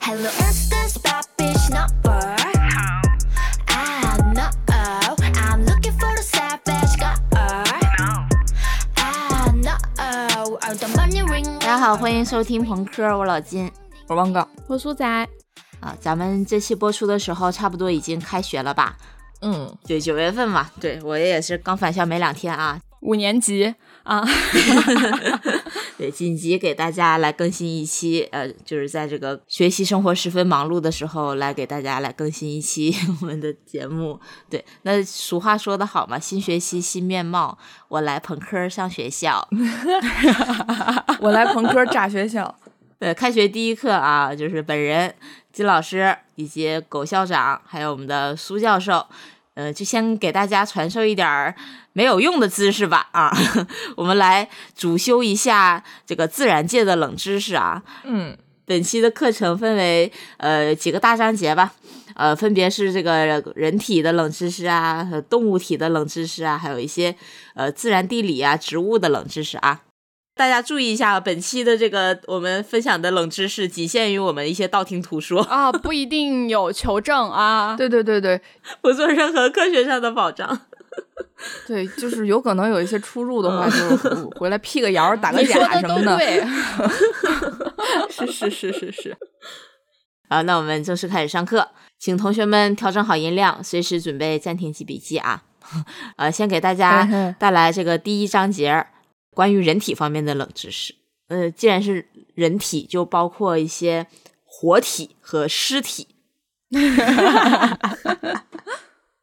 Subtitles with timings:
[0.00, 2.36] Hello, is this bad bitch number?
[3.68, 4.50] Ah, no.
[4.68, 7.16] I'm looking for the savage girl.
[8.96, 10.58] Ah, no.
[10.60, 11.58] I'm the money ring.
[11.60, 13.70] 大家好，欢迎收听朋克，我老金
[14.08, 15.06] 我汪哥，我苏仔，
[15.80, 15.96] 啊。
[15.98, 18.96] 咱们这期播出的时候，差不多已经开学了吧？
[19.40, 20.70] 嗯，对，九月份嘛。
[20.80, 22.78] 对我也是刚返校没两天啊。
[23.00, 24.22] 五年级啊，
[26.02, 32.92] 对，紧急给大家来更新一期，呃，就是在这个学习生活十分忙碌的时候，来给大家来更新一期
[33.22, 34.18] 我们的节目。
[34.50, 37.56] 对，那俗话说得好嘛，新学期新面貌，
[37.86, 39.48] 我来朋克上学校。
[41.22, 42.52] 我来朋克炸学校。
[42.98, 45.14] 对，开学第一课啊，就是本人
[45.52, 49.06] 金老师以及狗校长，还有我们的苏教授，
[49.54, 51.54] 呃，就先给大家传授一点儿
[51.92, 53.30] 没有用的知识吧啊，
[53.96, 57.82] 我们来主修一下这个自然界的冷知识啊。
[58.04, 61.74] 嗯，本期的课程分为呃几个大章节吧，
[62.14, 67.14] 呃，分别是这个人体的冷知识啊，和动物体的冷知识啊，还有一些
[67.54, 69.82] 呃自然地理啊、植物的冷知识啊。
[70.42, 77.76] 大家注意一下，本期的这个我们分享的冷知识仅限于我们一些道听途说，啊，不一定有求证啊。
[77.78, 78.42] 对对对对
[78.80, 80.62] 不做任何科学上的保障。
[81.68, 86.16] 对，就是有可能有一些出入的话，就回来辟个谣、打个 假什么的。
[86.16, 86.44] 对，
[88.10, 89.16] 是是是是是。
[90.28, 91.68] 好，那我们正式开始上课，
[92.00, 95.44] 请同学们调整好音量，随时准备暂停记笔记啊。
[96.16, 98.84] 呃，先给大家带来这个第一章节
[99.34, 100.94] 关于人体方面的冷知识。
[101.28, 104.06] 呃，既然是人体，就包括一些
[104.44, 106.08] 活体和尸体。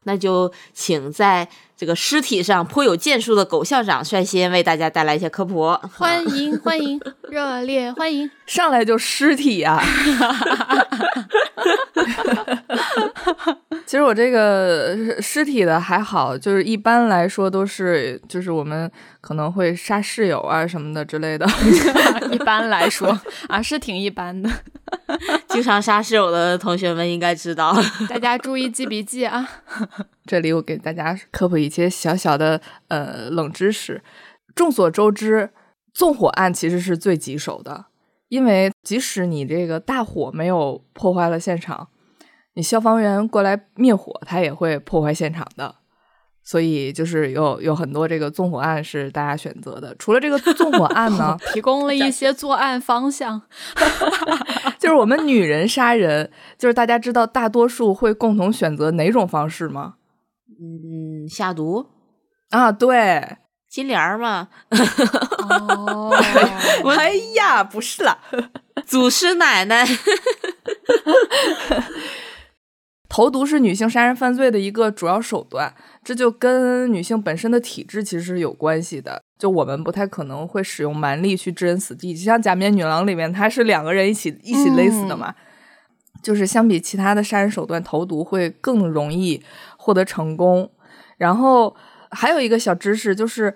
[0.04, 1.48] 那就请在
[1.80, 5.74] 这个尸体上颇有建树的狗校长率先为大家带来一些科普。
[5.96, 7.00] 欢迎欢迎，
[7.30, 8.30] 热烈欢迎。
[8.44, 9.82] 上来就尸体啊！
[13.86, 18.90] 其实我这个尸体的还好，就是一般来说都是，就是我们
[19.22, 21.48] 可能会杀室友啊什么的之类的。
[22.30, 23.18] 一般来说
[23.48, 24.50] 啊，是挺一般的，
[25.48, 27.76] 经常杀室友的同学们应该知道。
[28.08, 29.48] 大家注意记笔记啊。
[30.24, 34.02] 这里我给大家科普一些小小的呃冷知识。
[34.54, 35.50] 众所周知，
[35.92, 37.86] 纵火案其实是最棘手的，
[38.28, 41.88] 因为即使你这个大火没有破坏了现场，
[42.54, 45.76] 你消防员过来灭火，他也会破坏现场的。
[46.50, 49.94] 所以就是有有很多这个纵火案是大家选择的。
[50.00, 53.40] 除了这个纵火案呢， 提供了 一些作案方向。
[54.76, 56.28] 就是我们女人杀人，
[56.58, 59.94] 就是大家知道大多数会共同选择哪种方式吗？
[60.60, 61.86] 嗯，下毒，
[62.50, 63.36] 啊，对，
[63.68, 64.48] 金莲儿嘛，
[65.48, 66.10] 哦，
[66.98, 68.18] 哎呀，不是啦，
[68.84, 69.86] 祖师奶奶。
[73.10, 79.20] 投毒是女性杀人犯罪的一个主要手段，这就跟女性本身的体质其实是有关系的。
[79.36, 85.34] 就我们不太可能会使用蛮力去置人死地，就像《假面女郎》里面，她是两个人一起一起勒死的嘛。
[86.22, 89.42] 就是相比其他的杀人手段，投毒会更容易
[89.76, 90.70] 获得成功。
[91.16, 91.74] 然后
[92.10, 93.54] 还有一个小知识，就是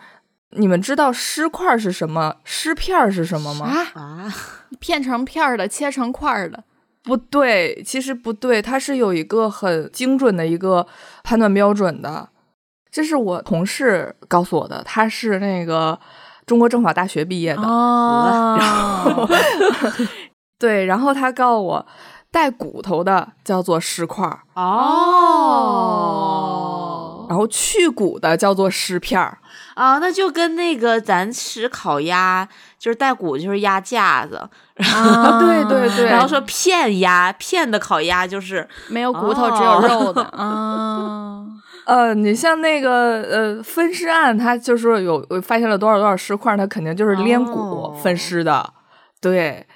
[0.50, 3.66] 你们知道尸块是什么，尸片是什么吗？
[3.66, 4.34] 啊，啊，
[4.80, 6.64] 片成片儿的，切成块儿的。
[7.04, 10.86] 不对，其实不对，它是有一个很精准的一个
[11.22, 12.30] 判断标准的。
[12.90, 15.98] 这是我同事告诉我的，他是那个
[16.46, 17.62] 中国政法大学毕业的。
[17.62, 19.28] 哦，
[20.58, 21.86] 对，然后他告诉我，
[22.30, 24.86] 带骨头的叫做尸块儿，哦，
[27.28, 29.38] 然后去骨的叫做尸片儿。
[29.74, 32.48] 啊，那就跟那个咱吃烤鸭，
[32.84, 34.36] 就是带骨就是鸭架子，
[34.76, 41.46] 啊对对对然后说片鸭片的烤鸭就是没有骨头，只有肉的 啊。
[41.88, 48.70] 呃，你像那个呃分尸案，它就是有发现了多少多少尸块，它肯定就是连骨哦分尸的。
[49.18, 49.66] 对，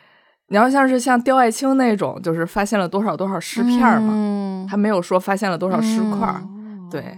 [0.48, 6.42] 你要像是像刁爱青那种，就是发现了多少多少尸片儿嘛，嗯他没有说发现了多少尸块儿。
[6.90, 7.16] 对，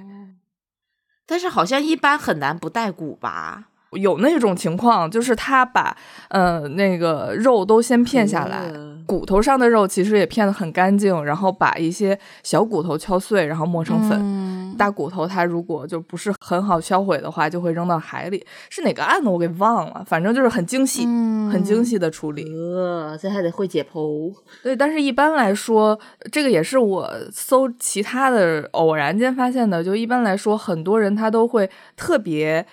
[1.27, 3.65] 但是好像一般很难不带骨吧？
[3.93, 5.97] 有那种情况，就是他把
[6.29, 14.19] 呃那个肉都先片下来，嗯骨头上的肉其实也片得很干净，然后把一些小骨头敲碎，然后磨成粉。
[14.21, 18.47] 嗯大骨头它如果就不是很好销毁的话，就会扔到海里。
[18.71, 22.45] 是哪个案子我给忘了，反正就是很精细，嗯很精细的处理。
[22.55, 24.33] 呃，这还得会解剖。
[24.63, 25.99] 对，但是一般来说，
[26.33, 29.85] 这个也是我搜其他的偶然间发现的。
[29.85, 32.65] 就一般来说，很多人他都会特别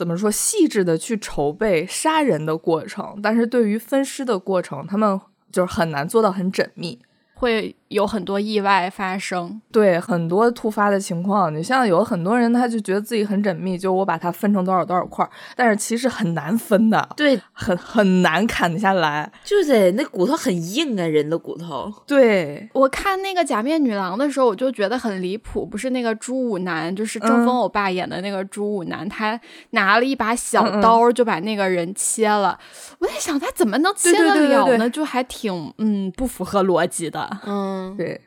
[0.00, 5.20] 怎么说细致的去筹备杀人的过程，但是对于分尸的过程，他们
[5.52, 6.98] 就是很难做到很缜密。
[7.34, 9.60] 会有很多意外发生。
[9.72, 19.30] 对很多突发的情况，你像有很多人，他就觉得自己很缜密，就我把它分成多少多少块儿，但是其实很难分的，对，很很难砍得下来。
[19.44, 21.92] 就得那骨头很硬啊，人的骨头。
[22.06, 29.38] 对，我看那个假面女郎的时候，我就觉得很离谱，不是那个朱武男，就是争锋欧巴演的那个朱武男，他
[29.70, 32.58] 拿了一把小刀就把那个人切了。
[32.98, 34.90] 我在想，他怎么能切得对对对了呢？
[34.90, 37.28] 就还挺嗯不符合逻辑的。
[37.46, 38.20] 嗯，对，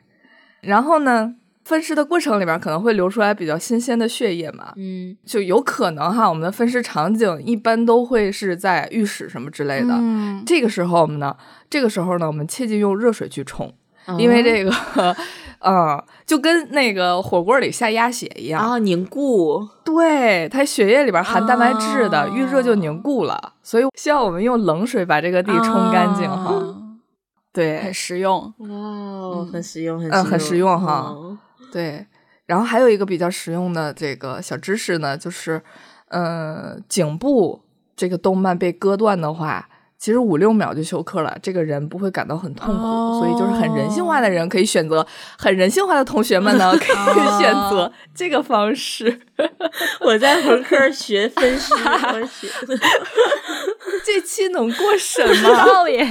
[0.60, 1.34] 然后呢，
[1.64, 5.16] 分尸的过程里边可能会流出来比较新鲜的血液嘛，嗯。
[5.24, 9.94] 就有可能哈，我们的分尸场景一般都会是在浴室什么之类的。
[9.94, 11.34] 嗯，这个时候我们呢，
[11.70, 13.72] 这个时候呢，我们切忌用热水去冲，
[14.18, 14.70] 因为这个，
[15.60, 26.52] 嗯，就跟那个火锅里下鸭血一样，啊凝固，对，它血液里边含蛋白质的，哦遇热就凝固了，所以需要我们用冷水把这个地冲干净哈。
[26.52, 26.73] 嗯
[27.54, 27.80] 对。
[27.80, 28.52] 很，实用。
[28.58, 31.10] 哇哦，很实用，很嗯很实用哈。
[31.14, 31.38] 嗯。
[31.72, 32.06] 对，
[32.46, 35.62] 然后还有一个比较实用的这个小知识呢，就是，
[36.08, 37.62] 呃，颈部
[37.96, 39.68] 这个动脉被割断的话，
[39.98, 45.04] 其实五六秒就休克了，这个人不会感到很痛苦，所以就是很人性化的人可以选择，
[45.36, 49.20] 很人性化的同学们呢可以选择这个方式。
[50.02, 52.48] 我在文科学分析，我学。
[54.06, 55.64] 这期能过审吗？
[55.64, 56.06] 道耶，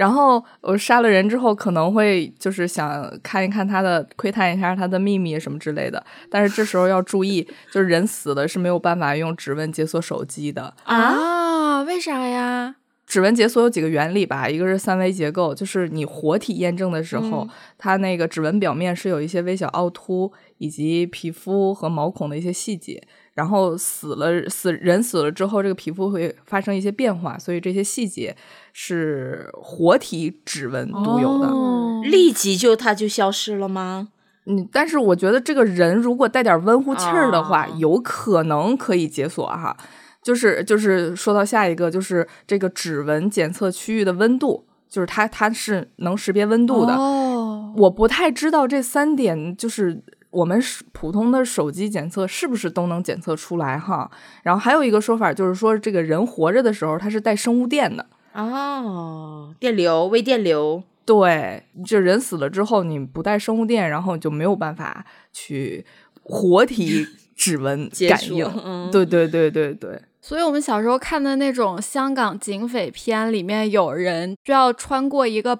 [0.00, 6.02] 然后我杀了人之后，可能会就是想看一看他的，窥探一下他的秘密什么之类的。
[6.30, 10.72] 但是这时候要注意，就是人死了是没有办法用指纹解锁手机的。
[10.84, 11.82] 啊？
[11.82, 12.76] 为啥呀？
[13.06, 17.46] 指纹解锁有几个原理吧，一个是三维结构，就是你活体验证的时候，
[17.76, 23.02] 它那个指纹表面是有一些微小凹凸，以及皮肤和毛孔的一些细节。
[23.34, 28.36] 然后死了死人死了之后，这个皮肤会发生一些变化，所以这些细节
[28.72, 31.46] 是活体指纹独有的。
[31.48, 34.08] 哦立即就它就消失了吗？
[34.46, 39.76] 嗯，但是我觉得这个人如果带点温乎气儿的话，啊有可能可以解锁哈。
[40.22, 46.94] 就是就是说到下一个，就是这个指纹检测区域的温度，就是它它是能识别温度的。
[46.94, 50.58] 哦，我不太知道这三点就是我们
[50.92, 54.10] 普通的手机检测是不是都能检测出来哈。
[54.42, 58.06] 然后还有一个说法就是说，这个人活着的时候他是带生物电的。
[58.32, 65.84] 哦，电流，微电流，对，就人死了之后，你不带生物电，然后就没有办法去
[66.22, 68.44] 活体 指纹感应。
[68.64, 75.58] 嗯对对对对对，所以我们小时候看的那种香港警匪片，里面有人需要穿过一个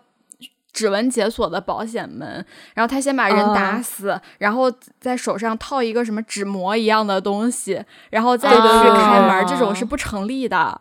[0.73, 2.45] 指纹解锁的保险门，
[2.75, 10.81] 然后他先把人打啊死，然后在手上套一个什么纸膜一样的东西，然后再去开门，对这种是不成立的。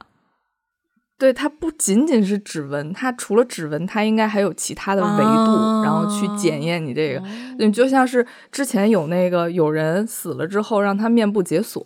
[1.20, 7.22] 对，它不仅仅是指纹，它除了指纹，它应该还有其他的维度，然后去检验你这个。
[7.60, 11.86] 你就像是之前有那个有人死了之后，让他面部解锁。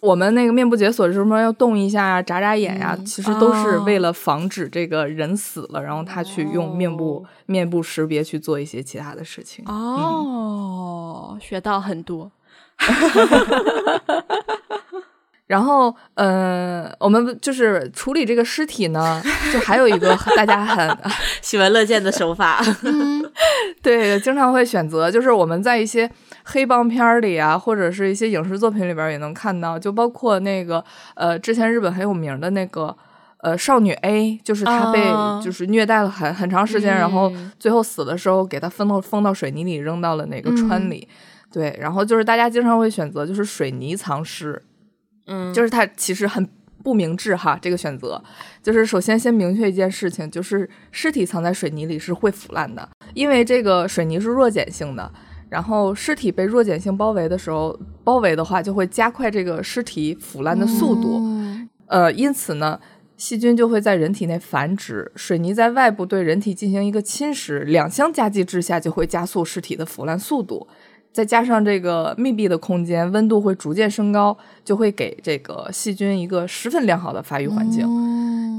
[0.00, 9.64] 我们那个面部解锁是什么要动一下呀、眨眨眼呀，其实都是为了防止这个人死了，然后他去用面部、哦面部识别去做一些其他的事情。
[9.66, 12.32] 哦，学到很多。
[15.46, 19.22] 然后，呃，我们就是处理这个尸体呢，
[19.52, 20.98] 就还有一个大家很
[21.40, 22.60] 喜闻乐见的手法。
[23.82, 26.10] 对，经常会选择，就是我们在一些
[26.44, 30.82] 黑帮片里啊，或者是一些影视作品里边也能看到，就包括那个
[31.14, 32.96] 呃，之前日本很有名的那个
[33.42, 37.52] 呃少女 A，就是她被啊就是虐待了很很长时间，然后嗯。
[37.58, 41.06] 最后死的时候给她封到封到水泥里，扔到了那个川里。
[41.52, 44.60] 对，然后就是大家经常会选择就是水泥藏尸，
[45.26, 46.48] 嗯，就是它其实很
[46.82, 48.22] 不明智哈，这个选择
[48.62, 55.12] 就是首先先明确一件事情，就是尸体藏在水泥里是会腐烂的，因为这个水泥是弱碱性的。
[55.48, 61.22] 然后尸体被弱碱性包围的时候，包围的话就会加快这个尸体腐烂的速度。
[61.86, 62.80] 呃，因此呢，
[63.16, 70.66] 细菌就会在人体内繁殖，水泥在外部对人体进行一个侵蚀，两相加剂之下就会加速尸体的腐烂速度。
[71.16, 77.88] 再加上这个密闭的空间，温度会逐渐升高，就会给这个细菌一个十分良好的发育环境。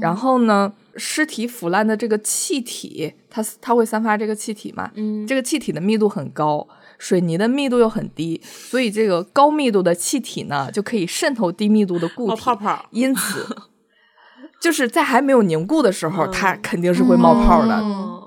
[0.00, 4.90] 然后呢，尸体腐烂的这个气体，它它会散发这个气体嘛？
[4.96, 6.66] 嗯这个气体的密度很高，
[6.98, 12.86] 水泥的密度又很低，所以这个高密度的气体呢，就可以渗透低密度的固体，冒泡泡。
[12.90, 13.46] 因此，
[14.60, 17.76] 就是在还没有凝固的时候，嗯它肯定是会冒泡的。
[17.76, 18.17] 哦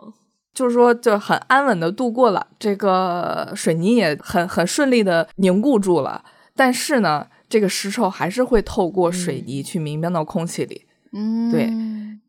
[0.54, 6.24] 就是说，就很安稳的度过了这个水泥，也很很顺利的凝固住了。
[6.56, 10.86] 但是呢，这个尸臭还是会透过水泥去弥漫到空气里。
[11.14, 11.72] 嗯，对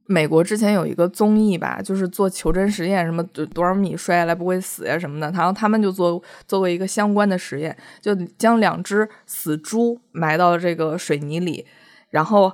[0.07, 11.67] 美国之前有一个综艺吧，就是做求真实验，什么多多少米摔下来不会死呀什么的，然后他们就做做过一个相关的实验，就将两只死猪埋到这个水泥里，
[12.11, 12.53] 然后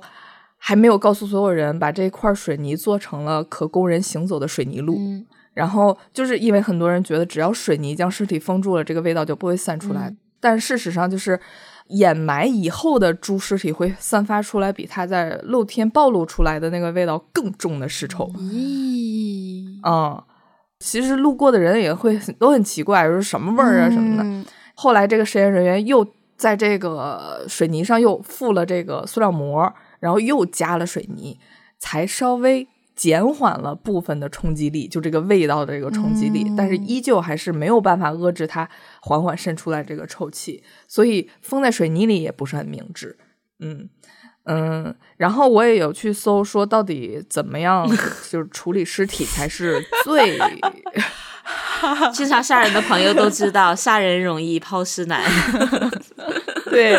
[0.57, 4.95] 还没有告诉所有人，把这块水泥做成了可供人行走的水泥路。
[4.97, 10.09] 嗯然后就是因为很多人觉得只要水泥将尸体封住了，这个味道就不会散出来。
[10.09, 11.37] 嗯但事实上，就是
[11.87, 18.25] 掩埋以后的猪尸体会散发出来比它在露天暴露出来的那个味道更重的尸臭。
[18.37, 20.23] 咦，嗯，
[20.79, 24.23] 其实路过的人也会很都很奇怪，说什么味儿啊什么的。
[24.23, 31.37] 嗯后来这个实验人员又在这个水泥上又附了这个塑料膜，然后又加了水泥，
[31.77, 32.65] 才稍微
[32.99, 43.17] 减缓了部分的冲击力，就这个味道的这个冲击力，嗯但是依旧还是没有办法遏制它缓缓渗出来这个臭气，所以封在水泥里也不是很明智。
[43.59, 43.87] 嗯
[44.43, 47.87] 嗯，然后我也有去搜，说到底怎么样
[48.29, 50.37] 就是处理尸体才是最
[52.13, 55.23] 经常杀人的朋友都知道，杀人容易抛尸难。
[56.69, 56.91] 对，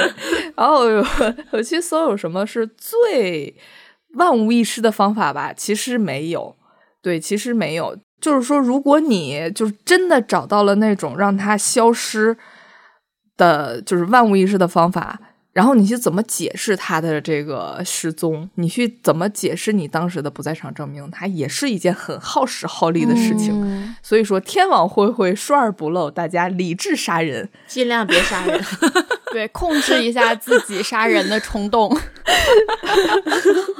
[0.57, 1.05] 然后有
[1.51, 3.55] 我去搜有什么是最
[4.15, 6.57] 万无一失的方法吧，其实没有。
[7.03, 7.99] 对，其实没有。
[8.21, 12.37] 就是说，如果你就是真的找到了那种让它消失
[13.37, 15.19] 的，就是万无一失的方法，
[15.61, 18.49] 然后你去怎么解释他的这个失踪？
[18.55, 21.11] 你去怎么解释你当时的不在场证明？
[21.11, 23.51] 它也是一件很耗时耗力的事情。
[23.63, 27.47] 嗯所以说，天网恢恢，疏而不漏，大家理智杀人。
[27.67, 28.59] 尽量别杀人。
[29.33, 31.95] 对，控制一下自己杀人的冲动。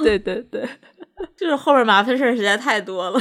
[0.03, 0.69] 对对对。
[1.35, 3.19] 就是后面麻烦事儿实在太多了。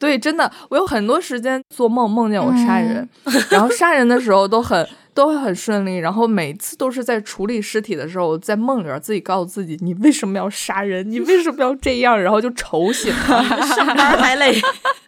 [0.00, 3.08] 对，真的，我有很多时间做梦，梦见我杀人，
[3.50, 11.08] 然后杀人的时候都很都会很顺利，然后每次都是在处理尸体的时候，在梦里边自己告诉自己，你为什么要杀人？
[11.08, 12.20] 你为什么要这样？
[12.20, 13.44] 然后就愁醒了，
[13.74, 14.60] 上班还累，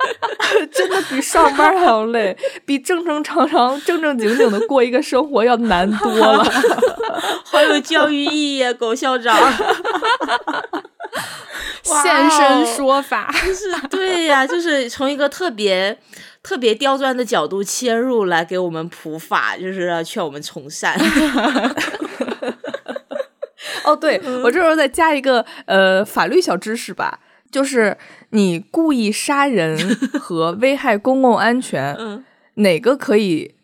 [0.73, 6.45] 真的比上班还要累，比正正常常、正正经经的过一个生活要难多了。
[7.45, 9.37] 好有教育意义啊，狗校长。
[11.91, 15.97] 哇现身哦说法，是对呀、 就是从一个特别
[16.43, 20.99] 特别刁钻的角度切入来给我们普法，就是要劝我们从善。
[23.85, 27.97] 哦，对，我这时候再加一个呃法律小知识吧，就是
[28.31, 32.25] 你故意杀人和危害公共安全， 嗯
[32.55, 33.55] 哪个可以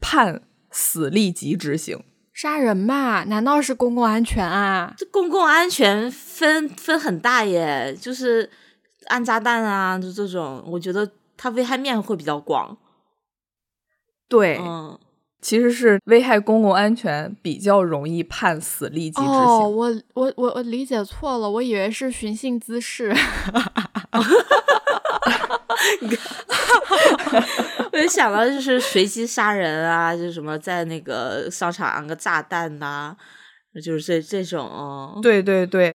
[0.00, 2.02] 判死立即执行？
[2.40, 3.24] 杀人吧？
[3.24, 4.94] 难道是公共安全啊？
[4.96, 8.48] 这公共安全分分很大耶，就是
[9.06, 12.76] 安炸弹啊，就这种，我觉得它危害面会比较广。
[14.28, 14.96] 对，嗯，
[15.42, 19.26] 其实是危害公共安全比较容易判死立即执行。
[19.26, 23.12] 哦，我我我我理解错了，我以为是寻衅滋事。
[27.92, 33.14] 我就想到就是随机杀人啊，就是什么在那个商场安个炸弹呐、
[33.82, 34.68] 就是这这种。
[35.16, 35.94] 嗯对对对，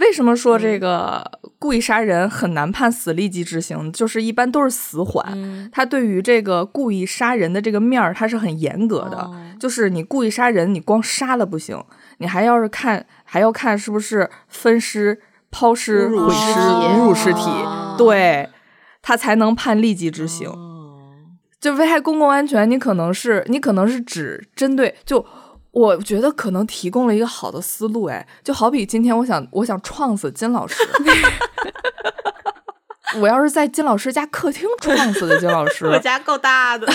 [0.00, 1.24] 为什么说这个
[1.58, 3.92] 故意杀人很难判死立即执行？
[3.92, 5.24] 就是一般都是死缓。
[5.34, 9.18] 嗯它对于这个故意杀人的这个面儿，他是很严格的。
[9.18, 11.84] 哦就是你故意杀人，你光杀了不行，
[12.18, 15.20] 你还要是看，还要看是不是分尸、
[15.50, 18.48] 抛尸、毁尸、侮辱尸体，哦对，
[19.08, 20.46] 他才能判立即执行。
[20.50, 20.84] 哦
[21.58, 25.24] 就危害公共安全，你可能是你可能是只针对就。
[25.70, 30.76] 我觉得可能提供了一个好的思路，哎，就好比今天我想我想撞死金老师，
[33.20, 36.86] 我要是在金老师家客厅撞死的金老师， 我家够大的。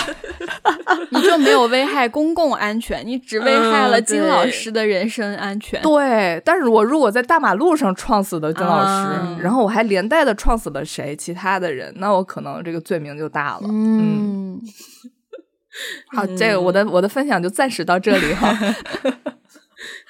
[1.10, 5.82] 你就没有危害公共安全，你只危害了嗯金老师的人身安全。
[5.82, 13.62] 对，但是我如果在大马路上撞死的金老师，啊然后我还连带的撞死了谁其他的人，那我可能这个罪名就大了。
[13.64, 14.60] 嗯，
[16.14, 18.56] 好，这个我的我的分享就暂时到这里哈。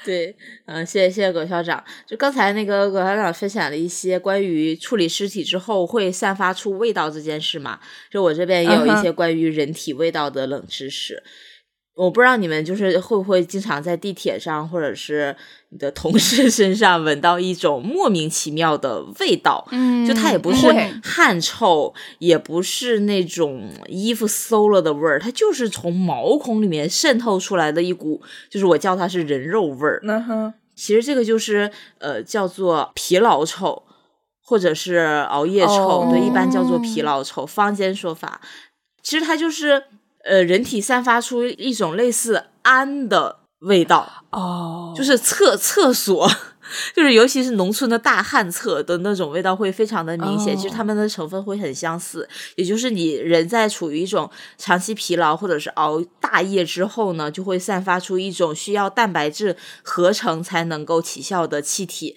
[0.05, 1.83] 对，嗯、谢谢谢谢葛校长。
[2.07, 7.81] 就刚才那个葛校长分享了一些关于处理尸体之后会散发出味道这件事嘛，
[8.11, 11.23] 就我这边也有一些关于人体味道的冷知识。
[11.95, 15.35] 我不知道你们就是会不会经常在地铁上或者是
[15.69, 20.67] 你的同事身上闻到一种莫名其妙的味道，嗯就它也不是
[21.03, 28.21] 汗臭，也不是那种衣服馊了的味儿，它就是从毛孔里面渗透出来的一股，
[28.51, 30.01] 就是我叫它是人肉味儿。
[30.03, 33.85] 嗯哼，其实这个就是呃叫做疲劳臭，
[34.43, 38.41] 或者是熬夜臭，哦对，一般叫做疲劳臭，坊间说法。
[39.01, 39.85] 其实它就是
[40.25, 46.29] 呃人体散发出一种类似氨的味道，哦，就是厕厕所
[46.97, 62.17] 就是尤其是农村的大旱厕的那种味道会非常的明显，哦其实它们的成分会很相似，也就是你人在处于一种长期疲劳或者是熬大夜之后呢，就会散发出一种需要蛋白质合成才能够起效的气体。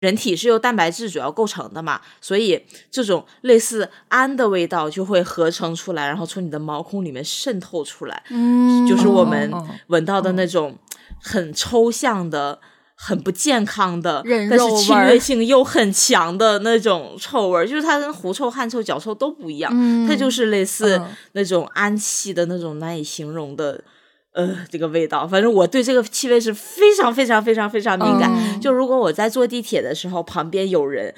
[0.00, 9.52] 人体是由蛋白质主要构成的嘛，所以这种类似氨的味道就会合成出来，然后从你的毛孔里面渗透出来，嗯，就是我们
[9.88, 10.76] 闻到的那种
[11.22, 12.58] 很抽象的、
[12.94, 23.84] 很不健康的，但是侵略性又很强的那种臭味儿，就是它跟狐臭、汗臭、脚臭都不一样，嗯它就是类似嗯那种氨气的那种难以形容的。
[24.32, 28.30] 呃，这个味道，反正我对这个气味是非常非常非常非常敏感。
[28.32, 31.12] 嗯就如果我在坐地铁的时候，旁边有人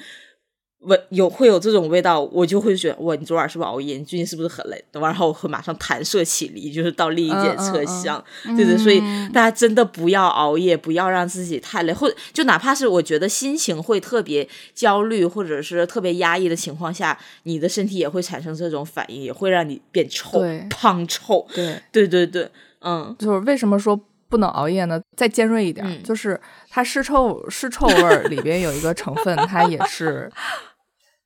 [0.79, 3.97] 闻有会有这种味道，我就会觉得，哇，你昨晚是不是熬夜？
[3.97, 4.83] 你最近是不是很累？
[4.91, 8.21] 然后我会马上弹射起离，就是到另一节车厢。
[8.43, 8.99] 对对，所以
[9.31, 21.47] 大家真的不要熬夜，不要让自己太累，或者就哪怕是我觉得心情会特别焦虑，或者是特别压抑的情况下，你的身体也会产生这种反应，也会让你变臭对、胖臭。
[21.53, 22.49] 对，对对对，
[22.83, 23.99] 嗯，就是为什么说
[24.29, 25.01] 不能熬夜呢？
[25.15, 30.31] 再尖锐一点，嗯就是它尸臭尸臭味儿里边有一个成分，它也是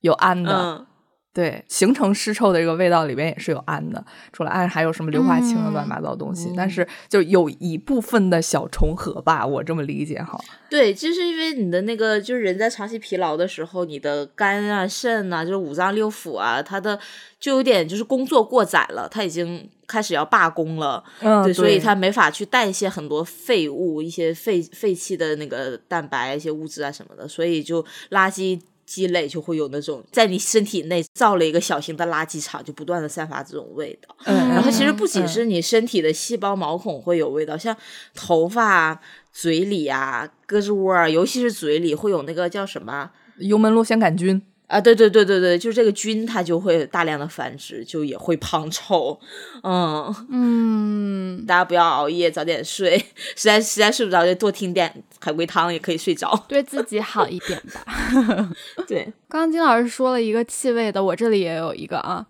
[0.00, 0.52] 有氨的。
[0.56, 0.86] 嗯
[1.34, 10.36] 对，形成尸臭的这个味道里边也是有氨的，除了氨还有什么硫化氢乱七八糟的东西，但是就有一部分的小重合吧，我这么理解哈。
[10.68, 16.98] 对，就是因为你的那个，就是人在长期疲劳的时候，你的肝啊、肾啊，就是五脏六腑啊，它的
[17.38, 21.02] 就有点就是工作过载了，它已经开始要罢工了。
[21.20, 34.14] 嗯对，所以它没法去代谢很多废物、一些废废弃的那个蛋白、一些物质啊什么的，所以就垃圾积累就会有那种在你身体内造了一个小型的垃圾场，就不断的散发这种味道。
[34.24, 37.76] 嗯然后其实嗯不仅是你身体的细胞毛孔会有味道，像
[38.14, 39.00] 头发啊、
[39.32, 44.80] 嘴里啊、胳肢窝啊，尤其是嘴里会有那个叫什么幽门螺旋杆菌，啊？
[44.80, 49.18] 对对对对对，就是这个菌它就会大量的繁殖，就也会胖臭。
[49.64, 52.96] 嗯，嗯， 大家不要熬夜，早点睡。
[53.34, 56.44] 实在实在睡不着，就多听点海龟汤，也可以睡着。
[56.46, 57.84] 对自己好一点吧。
[58.86, 62.24] 对，刚刚金老师说了一个气味的，我这里也有一个啊，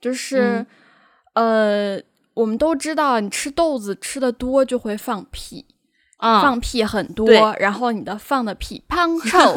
[0.00, 0.66] 就是、
[1.34, 1.98] 呃，
[2.34, 5.64] 我们都知道，你吃豆子吃的多就会放屁。
[6.18, 6.40] 嗯。
[6.40, 9.54] 放屁很多，然后你的放的屁胖 臭，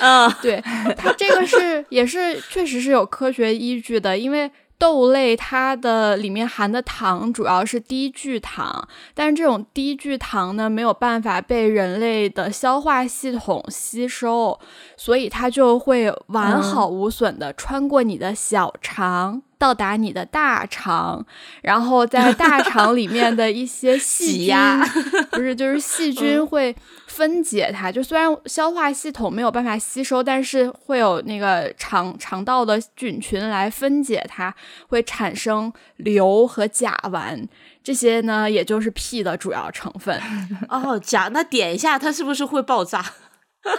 [0.00, 0.30] 嗯。
[0.42, 0.62] 对
[0.96, 14.60] 它这个是也是确实是有科学依据的，因为豆类它的里面含的糖主要是低聚糖，但是这种低聚糖呢没有办法被人类的消化系统吸收，
[14.96, 19.42] 所以它就会完好无损的穿过你的小肠。
[19.58, 21.26] 到达你的大肠，
[21.62, 24.54] 然后在大肠里面的一些 细菌
[25.32, 26.74] 不是就是细菌会
[27.08, 27.90] 分解它。
[27.90, 34.54] 就虽然消化系统没有办法吸收，但是会有那个肠肠道的菌群来分解它，
[34.86, 37.46] 会产生硫和甲烷。
[37.82, 40.20] 这些呢，也就是屁的主要成分。
[40.68, 43.04] 哦，甲那点一下，它是不是会爆炸？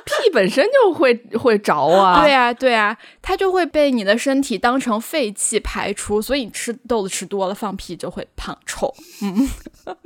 [0.05, 2.21] 屁本身就会 会着啊。
[2.21, 8.93] 对啊，对啊，它就会被你的身体当成废气排出，所以你吃豆子吃多了，放屁就会胖臭。
[9.21, 9.47] 嗯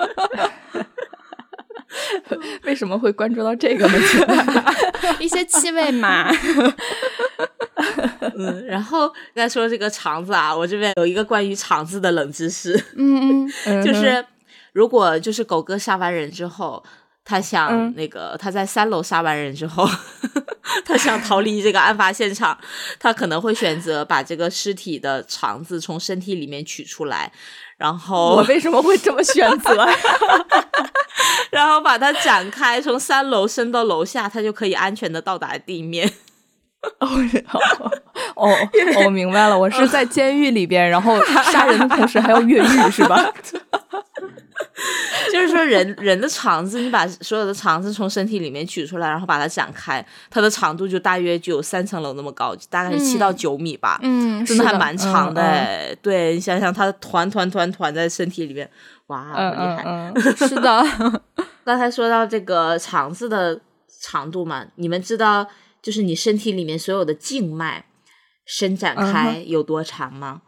[2.63, 3.93] 为什么会关注到这个呢？
[5.19, 6.27] 一些气味嘛，
[8.35, 12.73] 嗯，然后再说这个肠子啊，我这边有一个关于肠子的冷知识。
[12.97, 14.25] 嗯嗯，就是
[14.71, 16.83] 如果就是狗哥杀完人之后，
[17.25, 19.87] 他想嗯那个、他在三楼杀完人之后，
[20.85, 22.57] 他想逃离这个案发现场，
[22.99, 27.31] 他可能会选择把这个尸体的肠子从身体里面取出来，
[27.77, 29.87] 然后我为什么会这么选择？
[31.51, 36.11] 然后把它展开，从三楼伸到楼下，他就可以安全的到达地面。
[36.99, 37.07] 哦，
[38.35, 38.49] 哦，
[39.05, 41.17] 我明白了，我是在监狱里边，然后
[41.51, 43.31] 杀人的同时还要越狱，是吧？
[45.31, 53.99] 就是说人 人的肠子，你把所有的肠子从身体里面取出来，然后把它展开，它的长度就大约就有三层楼那么高，大概是七到九米吧。
[54.03, 58.69] 嗯，真的还蛮长的、哎对你想想，它团团团团在身体里面，
[59.07, 59.83] 哇，厉害！
[59.85, 60.83] 嗯嗯， 是的，
[61.63, 63.59] 刚才说到这个肠子的
[64.01, 65.47] 长度嘛，你们知道
[65.81, 67.85] 就是你身体里面所有的静脉
[68.45, 70.41] 伸展嗯开有多长吗？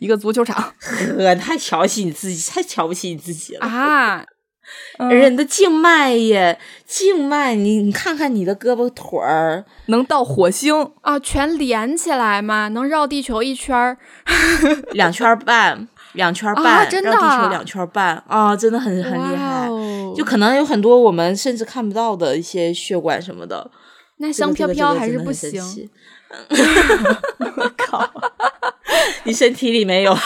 [0.00, 3.66] 一个足球场，呵， 太瞧不起你自己，太瞧不起你自己了。
[3.66, 4.24] 啊，
[4.98, 13.98] 嗯人的静脉耶，静脉，你你看看你的胳膊腿儿，能到火星，啊，全连起来嘛，能绕地球一圈儿。
[14.92, 19.68] 两圈半，两圈啊半，真的绕地球两圈半啊，真的很很厉害。
[19.68, 23.70] 哦就可能有很多我们甚至看不到的一些血管什么的，
[24.18, 25.50] 那香飘飘还是不行。
[25.62, 25.88] 奇。
[27.38, 28.08] 我靠！
[29.24, 30.16] 你身体里没有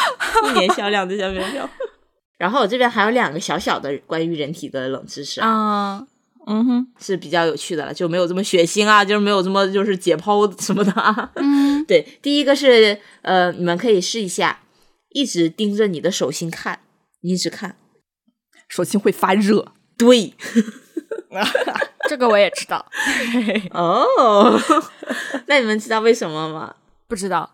[0.47, 1.69] 一年销量的香飘飘。
[2.39, 6.07] 然后我这边还有两个小小的关于人体的冷知识啊，啊，
[6.47, 11.31] 嗯哼，是比较有趣的了，就没有这么血腥啊，就是没有这么就是解剖 什么的啊。
[11.37, 14.61] 嗯，对，第一个是呃，你们可以试一下，
[15.11, 16.81] 一直盯着你的手心看，
[17.23, 17.77] 你一直看。
[18.69, 19.73] 手心会发热。
[19.97, 20.35] 对，
[22.09, 22.85] 这个我也知道，
[23.71, 24.05] 哦，
[25.47, 26.75] 那你们知道为什么吗？
[27.07, 27.49] 不知道。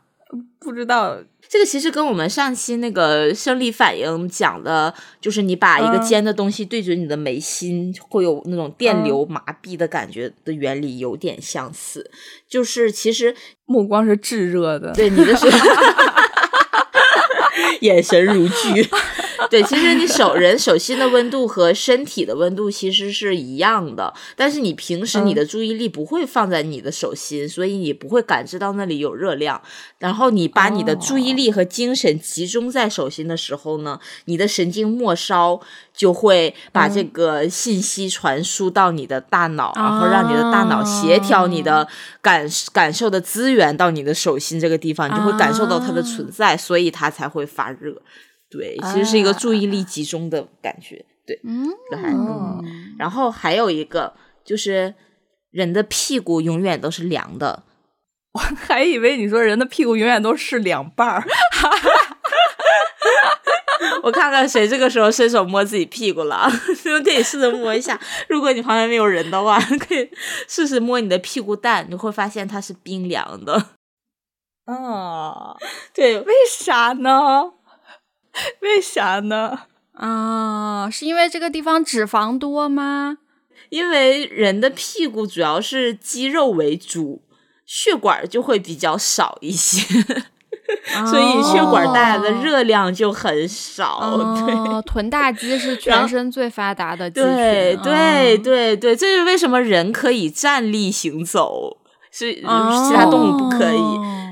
[0.60, 1.16] 不知道，
[1.48, 12.10] 这个其实跟我们上期那个生理反应讲的，就是你把一个嗯尖的东西对准你的眉心，会有那种电流麻痹的感觉的原理有点相似。
[12.48, 13.34] 就是其实
[13.66, 14.92] 目光是炙热的。
[14.92, 15.46] 对你的是
[17.80, 18.88] 眼神如炬。
[19.50, 29.60] 对，其实你手人手心的温度和身体的温度其实是一样的，但是你平时你的注意力不会放在你的手心，所以你不会感知到那里有热量。
[29.98, 35.60] 然后你把你的注意力和精神集中在手心的时候呢，你的神经末梢
[35.92, 41.88] 就会把这个信息传输到你的大脑，然后让你的大脑协调你的
[42.22, 48.00] 感感受的资源到你的手心这个地方，你就会感受到它的存在，所以它才会发热。
[48.50, 51.04] 对，其实是一个注意力集中的感觉。
[51.26, 54.94] 对，嗯，这还嗯，然后还有一个就是
[55.50, 57.62] 人的屁股永远都是凉的。
[58.32, 61.24] 我还以为你说人的屁股永远都是两半儿。
[64.02, 66.48] 我看看谁这个时候伸手摸自己屁股了，
[66.84, 67.98] 你们可以试着摸一下。
[68.28, 69.58] 如果你旁边没有人的话，
[69.88, 70.10] 可以
[70.48, 73.54] 试试摸你的屁股蛋，你会发现它是冰凉的。
[74.64, 75.56] 啊，
[75.94, 77.52] 对，为啥呢？
[78.62, 79.60] 为啥呢？
[79.94, 83.18] 啊，是因为这个地方脂肪多吗？
[83.68, 87.22] 因为人的屁股主要是肌肉为主，
[87.66, 89.80] 血管就会比较少一些，
[91.06, 94.16] 所以血管带来的热量就很少。
[94.44, 94.54] 对。
[94.54, 97.32] 哦，臀大肌是 全身最发达的肌群。
[97.32, 101.76] 对对嗯对对，这是为什么人可以站立行走，
[102.10, 103.80] 是哦其他动物不可以。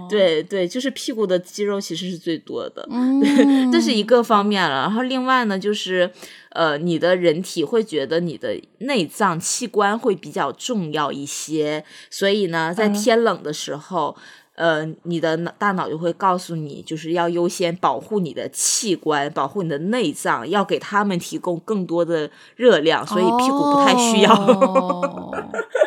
[0.09, 3.21] 对对，就是屁股的肌肉其实是最多的，嗯，
[3.71, 4.83] 这是一个方面了。
[4.83, 6.11] 然后另外呢，就是
[6.51, 14.17] 呃，你的人体会觉得你的内脏器官会比较重要一些，所以呢，在嗯天冷的时候。
[14.59, 24.35] 呃，你的脑大脑就会告诉你，就是要优先保护你的器官，保护你的内脏，要给他们提供更多的热量，所以屁股不太需要。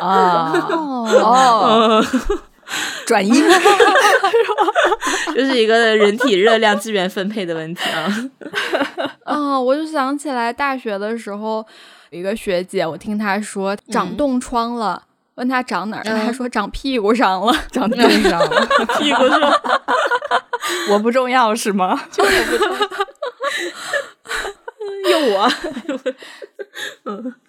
[3.06, 3.30] 转移。
[5.34, 8.30] 就是一个人体热量资源分配的问题啊。
[9.24, 11.64] 哦， 我就想起来大学的时候，
[12.10, 15.02] 有一个学姐，我听她说长冻疮了，
[15.36, 16.34] 问她长哪儿，她嗯。
[16.34, 17.54] 说长屁股上了。
[17.70, 18.38] 长地上。
[18.38, 18.66] 了，
[18.98, 19.52] 屁股上，
[20.90, 21.98] 我不重要是吗？
[25.10, 25.50] 有我，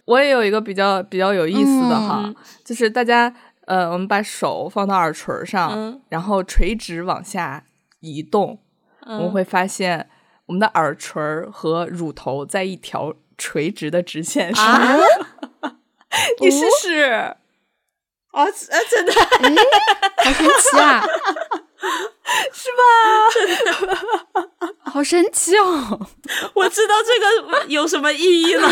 [0.06, 2.36] 我也有一个比较比较有意思的哈，嗯。
[2.64, 3.34] 就是大家
[3.66, 7.64] 呃，我们把手放到耳垂上，嗯然后垂直往下
[8.02, 8.60] 移动，
[9.02, 10.10] 我们嗯会发现
[10.48, 11.22] 我们的耳垂
[11.52, 14.66] 和乳头在一条垂直的直线上。
[14.66, 14.98] 啊
[16.40, 17.04] 你试试，
[18.32, 18.48] 哦，啊，
[18.90, 19.12] 真的，
[20.18, 21.04] 好神奇啊！
[22.54, 24.00] 是吧？
[24.92, 26.00] 好神奇哦！
[26.54, 27.20] 我知道这
[27.52, 28.70] 个有什么意义了。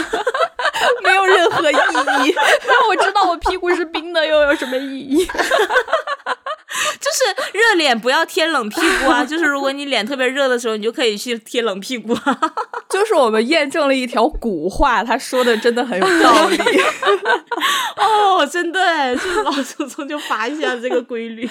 [1.03, 2.35] 没有任何意义。
[2.67, 5.25] 那我知道我屁股是冰的，又有什么意义？
[5.25, 9.25] 就是热脸不要贴冷屁股啊！
[9.25, 12.39] 就是如果你脸特别热的时候，你就可以去贴冷屁股啊。
[12.89, 16.57] 就是我们验证了一条古话，他说的真的很有道理。
[17.97, 21.49] 哦，真的哎，就是老祖宗就发现了这个规律。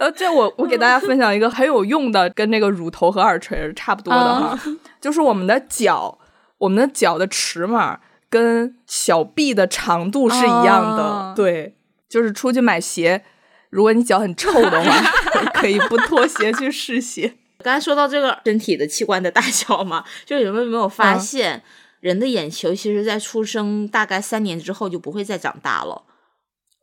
[0.00, 4.58] 呃，这我我给大家分享一个很有用的，跟那个乳头和耳垂差不多的哈，
[4.98, 6.18] 就是我们的脚，
[6.56, 11.02] 我们的脚的尺码跟小臂的长度是一样的。
[11.02, 11.76] 哦对，
[12.08, 13.22] 就是出去买鞋，
[13.68, 15.12] 如果你脚很臭的话，
[15.52, 17.34] 可以不脱鞋去试鞋。
[17.62, 21.62] 刚才说到这个身体的器官的大小嘛，就有没有没有发嗯现，
[22.00, 26.04] 人的眼球其实在出生大概三年之后就不会再长大了。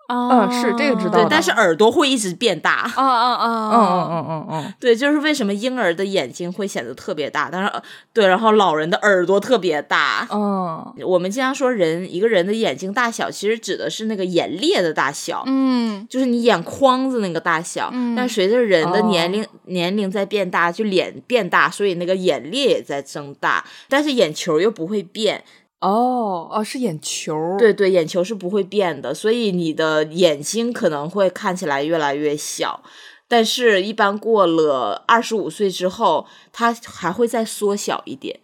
[0.08, 2.90] 哦，是这个知道的，对但是耳朵会一直变大。
[2.96, 3.72] 啊啊啊！
[3.74, 7.82] 嗯嗯嗯嗯嗯，对，就是为什么婴儿的眼睛会显得特别大，但是呃
[8.14, 10.28] 对，然后老人的耳朵特别大。
[10.32, 17.90] 嗯我们经常说人一个人的眼睛大小，其实指的是那个眼裂的大小，嗯就是你眼眶子那个大小。
[17.94, 25.44] 嗯但随着人的哦年龄、年龄在变大，就脸变大，所以那个眼裂也在增大，但是眼球又不会变。
[25.80, 32.82] 哦哦，是眼球，对对，眼球是不会变的，所以你的眼睛可能会看起来越来越小。
[33.28, 38.40] 但是，一般过了二十五岁之后，它还会再缩小一点，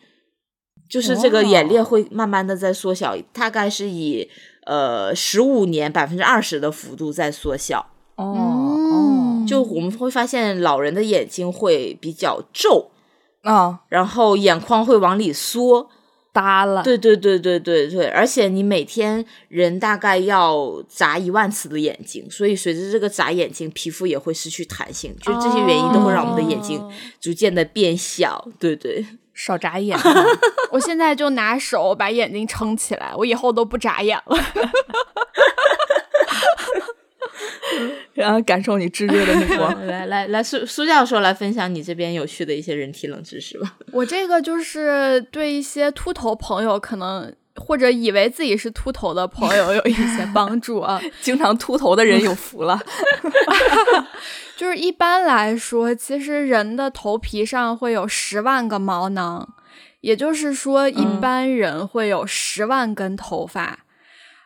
[0.88, 4.30] 就是这个眼裂哦会慢慢的在缩小，大概是以
[4.68, 7.88] 呃十五年百分之二十的幅度在缩小。
[8.18, 12.92] 哦哦就我们会发现，老人的眼睛会比较皱，
[13.44, 15.90] 哦啊，然后眼眶会往里缩。
[16.34, 26.92] 耷了，对对对对对对，而且你每天人大概要眨一万次的眼睛，所以随着这个眨眼睛，皮肤也会失去弹性，就这些原因都会让我们的眼睛哦
[27.22, 28.50] 逐渐的变小。
[28.60, 29.96] 对对，少眨眼，
[30.74, 34.36] 我现在就拿手把眼睛撑起来，我以后都不眨眼了。
[38.14, 39.88] 然后感受你炙热的 目光。
[39.88, 43.76] 来来来，苏苏教授来分享你这边有趣的一些人体冷知识吧。
[43.92, 47.34] 我这个就是对一些秃头朋友可能。
[47.56, 52.82] 或者以为自己是秃头的朋友有一些帮助啊，经常秃头的人有福了。
[54.58, 59.48] 就是一般来说，其实人的头皮上会有十万个毛囊，
[60.02, 63.86] 也就是说，一嗯般人会有十万根头发。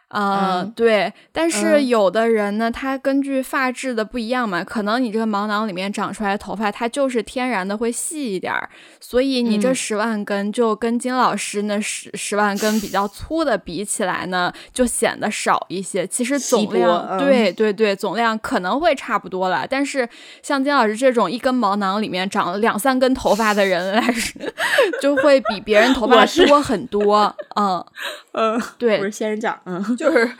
[0.09, 8.69] 呃，嗯对，但是嗯有的人呢，他根据发质的不一样嘛，可能你这个毛囊里面长出来的头发，它就是天然的会细一点儿，
[9.01, 16.07] 所以你这嗯十万根就跟金老师那十十万根比较粗的比起来呢，就显得少一些。
[16.07, 20.07] 其实总量，嗯对对对，总量可能会差不多了，但是
[20.41, 24.41] 像金老师这种一根毛囊里面长了两三根头发的人来说，
[25.01, 27.35] 就会比别人头发多很多。
[27.55, 27.83] 嗯，
[28.31, 29.59] 嗯，对我是仙人掌。
[29.65, 30.31] 嗯，就是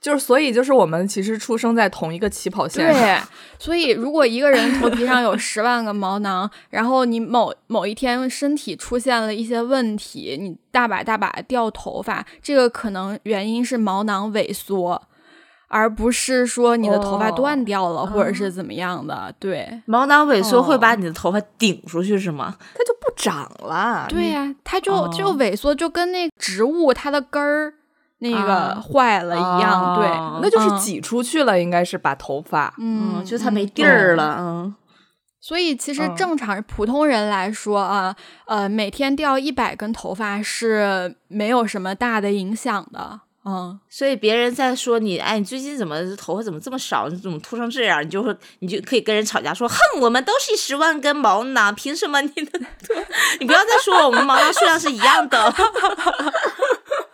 [0.00, 3.00] 就是，所以就是我们其实出生在同一个起跑线上。
[3.00, 3.18] 对，
[3.58, 15.02] 所以如果一个人头皮上有十万个毛囊，然后你某某一天身体出现了一些问题，你大把大把掉头发，这个可能原因是毛囊萎缩。
[15.74, 22.54] 而不是说你的头发哦断掉了，或者是怎么样的，对毛囊萎缩会哦把你的头发顶出去是吗？
[22.74, 24.04] 它就不长了。
[24.06, 27.72] 对呀、它就、哦就萎缩，就跟那植物它的根儿
[28.22, 32.72] 那个啊坏了一样，对，哦那就是嗯挤出去了，应该是把头发。
[32.78, 34.36] 嗯，嗯，就它没嗯地儿了。
[34.38, 34.74] 嗯，
[35.40, 38.14] 所以其实嗯正常普通人来说啊，
[38.46, 43.20] 呃，每天掉一百根头发是没有什么大的影响的。
[43.44, 47.08] 嗯，所以别人在说你，哎，你最近怎么头发怎么这么少？
[47.08, 48.00] 你怎么秃成这样？
[48.04, 52.60] 你就会，你就可以跟人吵架说，哼，我们都是十万根毛囊，凭什么你的？
[53.40, 55.52] 你不要再说我们毛囊数量是一样的。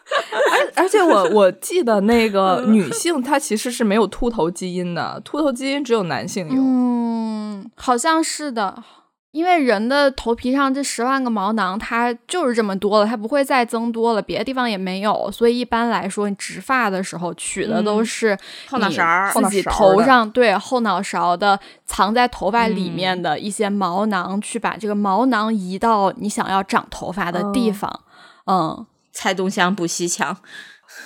[0.77, 6.57] 而而且我我记得那个女性她其实是没有秃头基因的，秃头基因只有男性有。
[6.57, 8.83] 嗯，好像是的。
[9.31, 18.39] 因为人的头皮上这十万个毛囊，它就是这么多了，它不会再增多了，别的地方也没有，所以一般来说，你植发的时候取的都嗯是
[18.71, 28.01] 后脑勺后脑自己头上对后脑勺的藏在头发里嗯面的一些毛囊，去把这个毛囊移到你想要长头发的地哦方。
[28.47, 28.87] 嗯，
[29.19, 30.37] 拆东墙补西墙，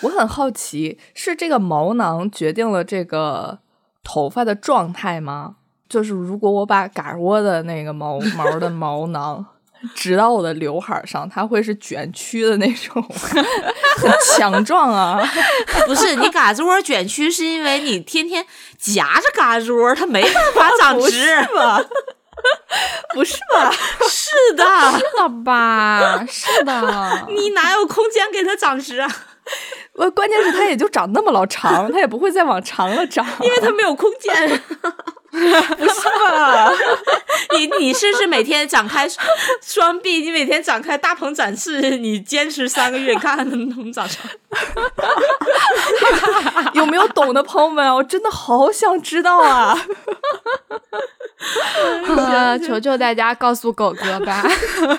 [0.03, 3.61] 我很好奇，是这个毛囊决定了这个
[4.05, 5.57] 头发的状态吗？
[5.89, 9.47] 就是如果我把嘎窝的那个毛毛的毛囊
[9.97, 13.03] 植到我的刘海上，它会是卷曲的那种，
[13.97, 15.19] 很强壮啊。
[15.89, 18.45] 不是你嘎吱窝卷曲，是因为你天天
[18.79, 21.43] 夹着嘎吱窝，它没办法长直。
[21.55, 21.83] 吧？
[23.15, 23.71] 不是吧？
[24.09, 24.65] 是的，
[24.99, 26.25] 是的吧？
[26.29, 29.09] 是的， 你哪有空间给它长直啊？
[29.95, 34.63] 我关键是它也就长那么老长，它也不会再往长了长，因为它没有空间。
[35.33, 36.71] 不是吧？
[37.57, 39.09] 你 你试试每天展开
[39.63, 44.31] 双臂，你每天展开大鹏展翅，你坚持三个月，看看能不能长长。
[46.75, 47.95] 有没有懂的朋友们啊？
[47.95, 49.75] 我真的好想知道啊！
[52.07, 54.43] 呃，求求大家告诉狗哥吧。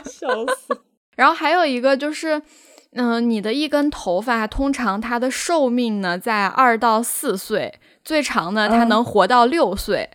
[0.04, 0.82] 笑死！
[1.15, 2.41] 然后还有一个就是，
[2.96, 10.10] 嗯、你的一根头发通常它的寿命呢在二到四岁，最长呢它嗯能活到六岁。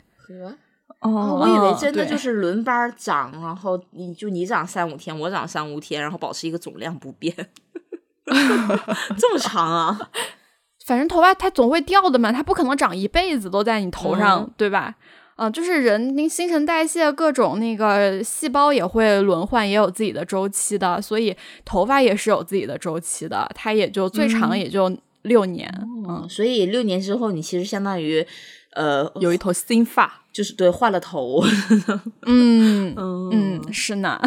[1.01, 7.35] 哦我以为真的就是轮班长，然后你就你长三五天，我长三五天，然后保持一个总量不变，
[9.17, 10.11] 这么长啊？
[10.85, 14.97] 反正头发它总会掉的嘛，它不可能长一辈子都在你头上，嗯对吧？
[15.37, 24.91] 嗯、就是人那新陈代谢各种那个细胞也会轮换，也有自己的周期的，所以头发也是有自己的周期的，它也就最长嗯也就
[25.23, 25.73] 六年。
[26.09, 28.27] 嗯，所以六年之后，你其实相当于
[28.73, 31.43] 呃，有一头新发，就是对换了头。
[32.27, 34.21] 嗯嗯嗯，是呢。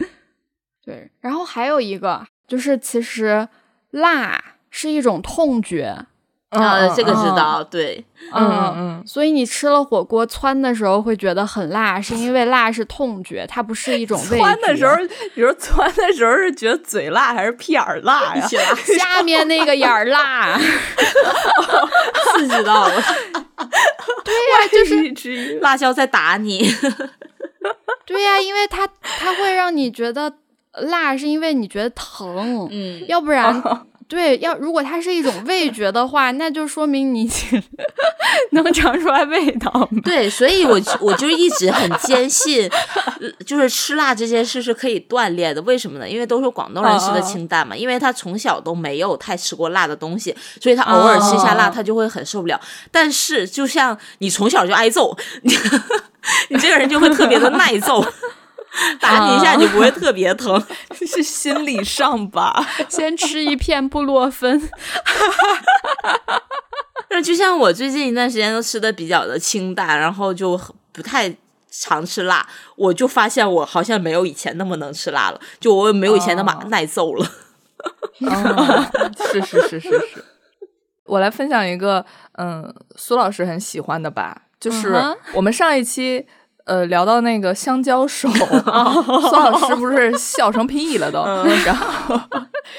[0.84, 3.48] 对，然后还有一个就是，其实
[3.90, 6.06] 辣是一种痛觉，
[6.50, 14.38] 啊，这个知嗯道，对，嗯嗯嗯，所以你吃了火锅窜的时候会觉得很辣，是因为辣是痛觉，它不是一种 味觉。
[14.38, 14.96] 窜的时候，
[15.34, 18.46] 比如窜的时候是觉得嘴辣还是屁眼儿辣呀？
[18.98, 20.58] 下面那个眼儿辣，
[22.34, 22.94] 刺激到了。
[24.24, 26.68] 对呀、就是辣椒在打你，
[28.06, 30.32] 对呀、因为它它会让你觉得
[30.72, 33.62] 辣，是因为你觉得疼，嗯，要不然。
[34.10, 37.30] 对，要如果它是一种味觉的话，那就说明你
[38.50, 40.00] 能尝出来味道嘛。
[40.02, 42.68] 对，所以我我就一直很坚信，
[43.20, 45.62] 呃就是吃辣这件事是可以锻炼的。
[45.62, 46.08] 为什么呢？
[46.08, 52.60] 因为都是广东人吃的清淡嘛，因为他从小都没有太吃过辣的东西，所以他偶尔吃一下辣，哦他就会很受不了。
[52.90, 55.54] 但是就像你从小就挨揍，你
[56.50, 58.04] 你这个人就会特别的耐揍。
[59.00, 60.62] 打你一下，你不会特别疼。
[60.94, 62.64] 是心理上吧？
[62.88, 64.70] 先吃一片布洛芬，
[67.10, 70.60] 那就像我最近一段时间都吃的比较的清淡，然后就
[70.92, 71.34] 不太
[71.70, 77.26] 常吃辣，我就发现我好像没有以前那么能吃辣了，就我没有以前那么哦耐揍了。
[78.20, 78.86] 哦
[79.32, 80.24] 是是是是是。
[81.06, 82.04] 我来分享一个，
[82.38, 84.94] 嗯，苏老师很喜欢的吧，就是
[85.34, 86.24] 我们上一期。
[86.66, 91.22] 呃，聊到那个香蕉手， 孙老师不是笑成屁了都，
[91.64, 92.20] 然后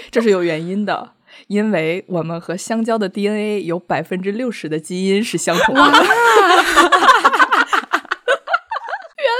[0.09, 1.11] 这是有原因的，
[1.47, 5.81] 因为我们和香蕉的 DNA 有百分之六十的基因是相同的。
[5.81, 5.89] 原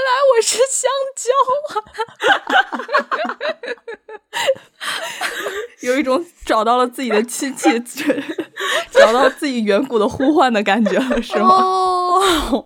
[0.04, 1.30] 来我是香蕉
[1.68, 1.82] 啊！
[5.82, 7.68] 有一种找到了自己的亲戚，
[8.90, 11.48] 找到自己远古的呼唤的感觉了，是吗？
[11.48, 12.64] 哦，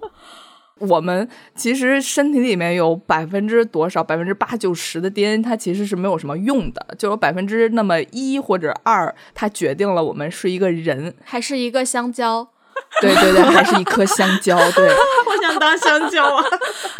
[0.78, 11.14] 我们其实身体里面有百分之多少，百分之八九十的 DNA，它其实是没有什么用的，就有百分之那么一或者二，它决定了我们是一个人。
[11.24, 12.50] 还是一个香蕉。
[13.02, 14.56] 对对对，还是一颗香蕉。
[14.72, 16.44] 对， 我想当香蕉啊！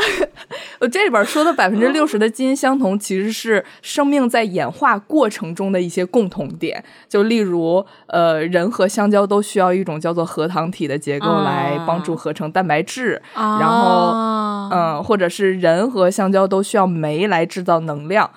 [0.79, 6.85] 我这里边说的百分之六十的基因相同，其实是生命在演化过程中的一些共同点。
[7.09, 18.31] 就例如，呃，人和香蕉都需要一种叫做核糖体的结构来帮助合成蛋白质，然后啊嗯，或者是人和香蕉都需要酶来制造能量。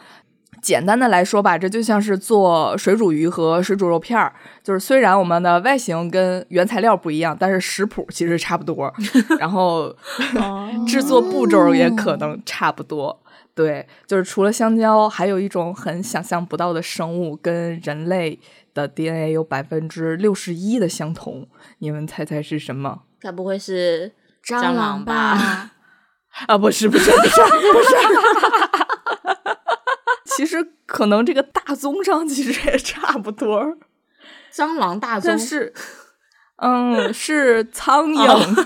[0.62, 8.94] 简单的来说吧，这就像是做水煮鱼和水煮肉片儿，就是虽然我们的外形跟原材料不一样，但是食谱其实差不多，
[9.40, 9.96] 然后
[10.88, 13.22] 制作步骤也可能差不多。
[13.56, 18.40] 对，就是除了香蕉，还有一种很想象不到的生物，跟人类
[18.74, 21.46] 的 DNA 有百分之六十一的相同。
[21.80, 23.02] 你们猜猜是什么？
[23.20, 24.14] 该不会是
[24.46, 25.72] 蟑螂吧？
[26.48, 27.42] 啊，不是，不是，不是，
[27.74, 28.89] 不是。
[30.40, 33.62] 其实可能这个大宗上其实也差不多，
[34.56, 35.38] 蟑螂大宗但？
[35.38, 35.74] 是，
[36.56, 38.66] 嗯，是苍蝇，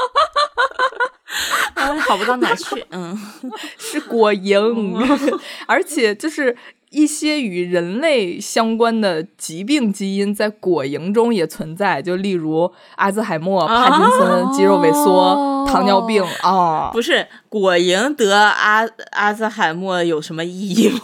[1.74, 2.82] 哎好不到哪去。
[2.88, 3.14] 嗯，
[3.76, 6.56] 是果蝇，而且就是
[6.94, 16.90] 一些与人类相关的疾病基因在果蝇中也存在，就例如阿兹海默、帕金森、肌肉萎缩、糖尿病啊。
[16.92, 21.00] 不是果蝇得阿阿兹海默有什么意义吗？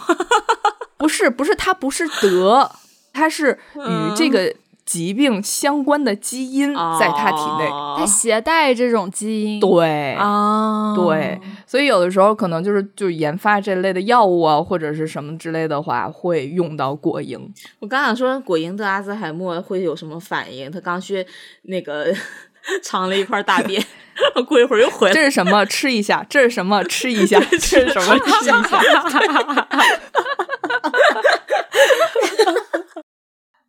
[0.97, 2.71] 不是，不是，它不是得，
[3.11, 4.53] 它是与这个
[4.85, 7.69] 疾病相关的基因在他体内。
[7.69, 9.59] 哦它携带这种基因。
[9.59, 17.39] 对，啊，对，所以有的时候可能就是就研发这类的药物啊，或者是什么之类的话，会用到果蝇。
[17.79, 20.71] 我刚想说果蝇得阿兹海默会有什么反应？
[20.71, 21.23] 他刚去
[21.63, 22.11] 那个
[22.81, 23.83] 尝了一块大便，
[24.47, 25.13] 过一会儿又回来。
[25.13, 25.63] 这是什么？
[25.65, 26.25] 吃一下。
[26.27, 26.83] 这是什么？
[26.85, 27.39] 吃一下。
[27.51, 28.17] 这是什么？
[28.17, 29.67] 吃一下。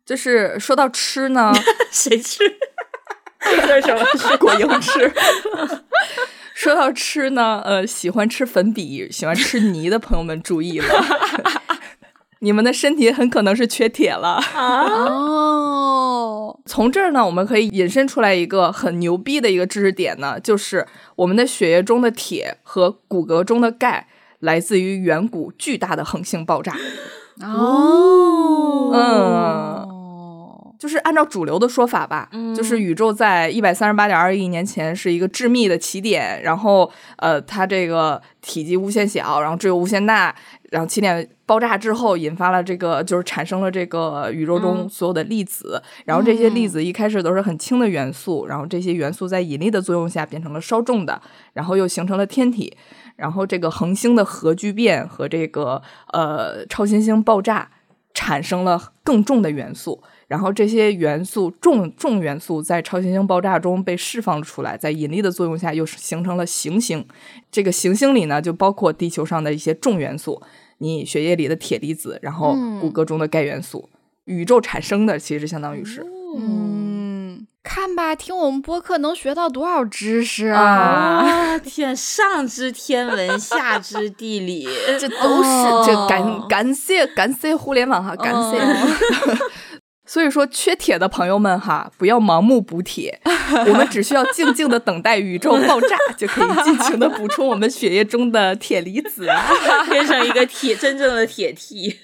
[0.05, 1.51] 就是说到吃呢，
[1.91, 2.43] 谁吃？
[3.67, 4.05] 这什么？
[4.17, 5.11] 是果蝇吃。
[6.55, 10.85] 说到吃呢，呃，喜欢吃粉笔、喜欢吃泥的朋友们注意了，
[12.39, 14.41] 你们的身体很可能是缺铁了。
[14.55, 24.07] 哦，从这儿呢，我们可以引申出来一个很牛逼的一个知识点呢，就是我们的血液中的铁和骨骼中的钙
[24.39, 26.77] 来自于远古巨大的恒星爆炸。
[27.41, 29.92] 哦，嗯
[30.83, 40.35] 就是按照主流的说法吧，就是宇宙在一百三十八点二亿年前是一个致密的起点，然后呃，它这个体积无限小，然后只有无限大，
[40.71, 51.21] 然后起点爆炸之后引发了这个，就是产生了这个宇宙中所有的粒子，然后这些粒子一开始都是很轻的元素，然后这些元素在引力的作用下变成了稍重的，
[51.53, 52.75] 然后又形成了天体，
[53.15, 55.81] 然后这个恒星的核聚变和这个
[56.11, 57.71] 呃超新星爆炸
[58.13, 60.03] 产生了更重的元素。
[60.33, 67.05] 然后这些元素重重元素在超新星爆炸中被释放出来，在引力的作用下又形成了行星。
[67.51, 70.41] 这个行星里呢，就包括地球上的一些重元素，
[70.79, 73.87] 你血液里的铁离子，然后骨骼中的钙元素。
[74.25, 76.03] 宇宙产生的其实相当于是，
[76.35, 84.67] 嗯，看吧，听我们播客能学到多少知识啊啊天，上知天文，下知地理，
[84.99, 85.51] 这都是
[85.85, 88.57] 这感感谢感谢互联网哈，感谢。
[90.13, 93.19] 所以说，缺铁的朋友们哈，不要盲目补铁，
[93.65, 99.27] 我们只需要静静的等待宇宙爆炸，就可以尽情的补充我们血液中的铁离子。
[99.27, 99.43] 啊，
[99.89, 101.97] 变成一个铁真正的铁 T。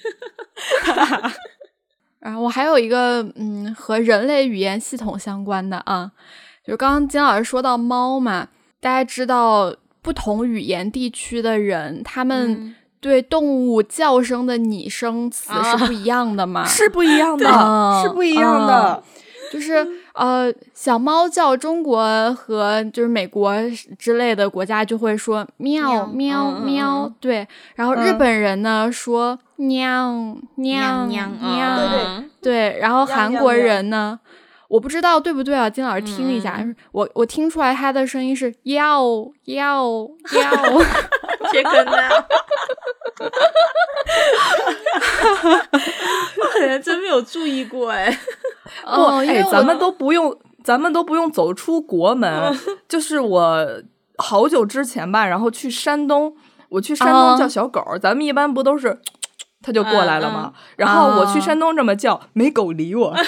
[2.18, 6.10] 然 后我还有一个嗯和人类语言系统相关的啊，
[6.66, 8.48] 就是刚刚金老师说到猫嘛，
[8.80, 16.64] 大家知道不同语言地区的人，他们对动物叫声的拟声词是不一样的嘛？
[16.68, 19.02] 是不一样的，嗯是不一样的。
[19.52, 19.84] 就是
[20.14, 23.52] 呃，小猫叫中国和就是美国
[23.98, 27.48] 之类的国家就会说喵喵喵，嗯对。
[27.74, 32.78] 然后日本人呢说喵喵娘喵，对对。
[32.80, 34.20] 然后韩国人呢，
[34.68, 39.02] 我不知道对不对啊，金老师听一下，嗯我我听出来他的声音是要
[39.46, 39.82] 要
[40.32, 40.78] 要，
[41.52, 41.92] 这个呢？
[46.36, 48.10] 我好像真没有注意过哎。
[48.84, 52.56] 不，哦，哎，我咱们都不用，咱们都不用走出国门。
[52.88, 53.66] 就是我
[54.18, 56.36] 好久之前吧，然后去山东，
[56.68, 59.00] 我去山东啊叫小狗，咱们一般不都是
[59.62, 60.52] 它就过来了吗？
[60.54, 63.14] 嗯然后我去啊山东这么叫，没狗理我。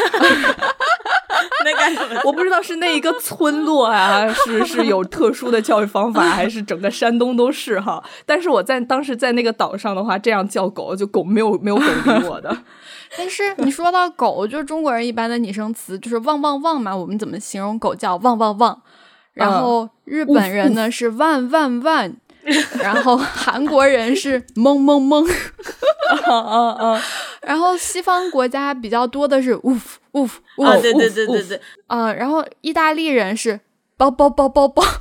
[2.24, 8.02] 我不知道是那一个村落啊，是是有特殊的教育方法，还是整个山东都是哈？
[8.26, 12.56] 但是我在当时在那个岛上的话，这样叫狗，就狗没有没有狗理我的。
[13.16, 18.80] 但是你说到狗，就是中国人一般的拟声词就是汪汪汪嘛，我们怎么形容狗叫汪汪汪？
[19.34, 22.14] 然后日本人呢是万万万，
[22.78, 27.00] 然后韩国人是蒙蒙蒙，嗯嗯 嗯，
[27.42, 29.80] 然后西方国家比较多的是 woof
[30.12, 30.30] woof
[30.64, 33.58] 啊，woof，对对对对对，呃，然后意大利人是
[33.96, 34.82] 包包包包包，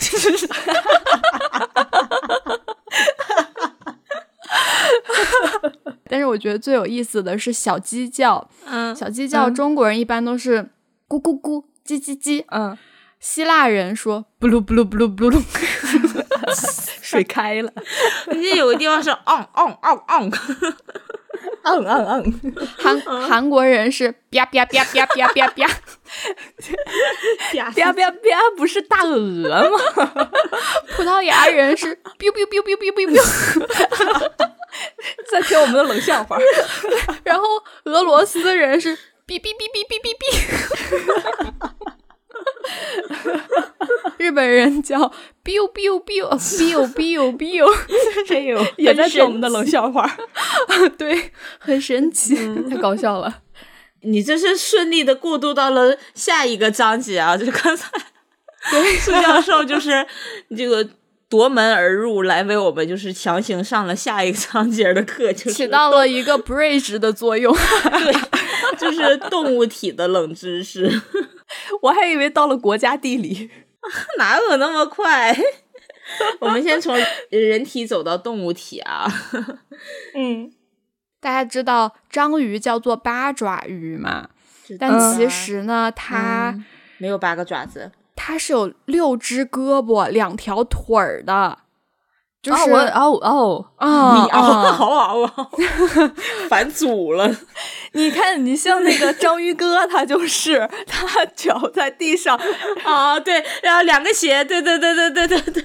[6.09, 9.55] 但是我觉得最有意思的是小鸡叫，嗯，小鸡叫，嗯。
[9.55, 10.69] 中国人一般都是
[11.07, 12.77] 咕咕咕、叽叽叽，嗯，
[13.19, 15.39] 希腊人说布鲁布鲁布鲁布鲁，
[17.01, 17.71] 水开了，
[18.27, 20.31] 我记得有个地方是 on on on on，
[21.63, 22.33] 嗯嗯嗯，
[22.77, 25.53] 韩韩国人是啪啪啪啪啪啪啪，
[27.75, 28.17] 啪啪啪，
[28.57, 29.77] 不是大鹅吗？
[30.95, 33.21] 葡萄牙人是 biu biu biu biu biu biu biu，
[35.29, 36.37] 在听我们的冷笑话。
[37.23, 37.45] 然后
[37.85, 38.95] 俄罗斯人是
[39.27, 40.21] 哔哔哔哔哔哔哔。
[44.17, 44.97] 日本人叫
[45.43, 47.67] biu biu biu biu biu biu，
[48.27, 50.09] 这有也在听我们的冷笑话，
[50.97, 52.35] 对，很神奇，
[52.69, 53.39] 太搞笑了。
[54.03, 57.37] 你这是顺利的过渡到了下一个章节啊！
[57.37, 57.87] 就是刚才
[58.71, 60.05] 对苏教授就是
[60.57, 60.87] 这个
[61.31, 67.55] 夺门而入，来为我们就是强行上了下一个章节的课，就是起到了一个 bridge 的作用。
[67.55, 71.01] 对，就是动物体的冷知识，
[71.83, 73.49] 我还以为到了国家地理。
[74.19, 75.33] 哪有那么快？
[76.41, 76.97] 我们先从
[77.29, 79.07] 人体走到动物体啊！
[80.13, 80.51] 嗯，
[81.21, 84.29] 大家知道章鱼叫做八爪鱼嘛？
[84.77, 86.65] 但嗯其实呢，它、嗯
[86.97, 87.91] 没有八个爪子，
[88.23, 91.57] 它是有六只胳膊、两条腿儿的，
[92.41, 95.45] 就是哦我哦哦，啊你嗷啊嗷嗷嗷，
[96.49, 97.29] 反 祖了。
[97.93, 102.39] 你看，你像那个章鱼哥，他就是他脚在地上，
[102.83, 105.63] 啊，对，然后两个鞋，对对对对对对对，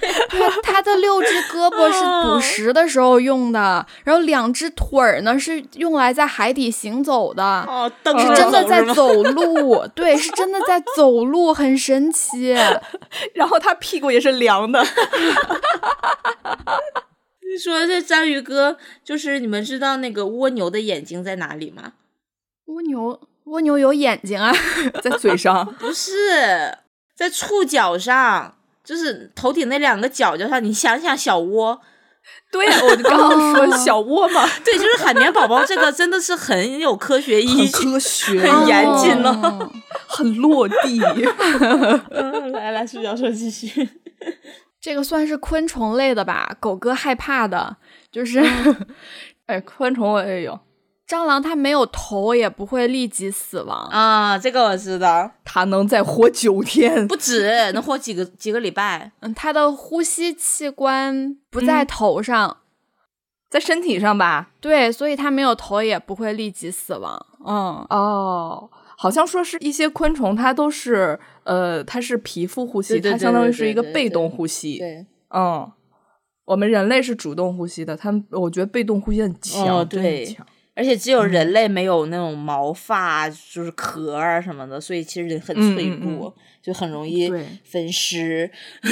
[0.62, 7.42] 它它的六只胳膊是捕食的时候用的，然后两只腿儿呢是用来在海底行走的。
[7.42, 12.54] 哦，蹬是真的在走路，对，是真的在走路，很神奇。
[13.34, 14.84] 然后他屁股也是凉的。
[17.48, 21.92] 你说这章鱼哥，就是你们知道那个蜗牛的眼睛在哪里吗？
[22.66, 24.52] 蜗牛蜗牛有眼睛啊，
[25.00, 25.64] 在嘴上。
[25.78, 26.76] 不是
[27.14, 30.62] 在触角上，就是头顶那两个角角上。
[30.62, 31.80] 你想想小窝，
[32.50, 37.84] 对呀，我就刚刚说哦小窝嘛，对，就是海绵宝宝这个真的是很有科学依很据。
[37.92, 39.72] 科学，很严谨了哦
[40.08, 41.00] 很落地。
[42.10, 43.88] 嗯，来来，苏教授继续。
[44.86, 46.56] 这个算是昆虫类的吧？
[46.60, 47.76] 狗哥害怕的
[48.12, 48.40] 就是
[49.46, 50.56] 哎，昆虫我也有，
[51.08, 53.88] 蟑螂，它没有头也不会立即死亡。
[53.88, 57.04] 啊，这个我知道，它能再活九天。
[57.08, 59.10] 不止能活几个几个礼拜。
[59.22, 62.58] 嗯，它的呼吸器官不在嗯头上，
[63.50, 64.50] 在身体上吧？
[64.60, 67.26] 对，所以它没有头也不会立即死亡。
[67.44, 74.78] 嗯，哦，好像说是一些昆虫，它都是呃，它是皮肤呼吸，对对对它相当于是一个被动呼吸。
[74.78, 75.70] 对，嗯，
[76.46, 80.46] 我们人类是主动呼吸的，他们我觉得被动呼吸很强，对强。
[80.74, 88.50] 而且只有人类没有那种毛发，就是壳啊什么的，所以其实很嗯脆嗯嗯弱，就很容易对分尸。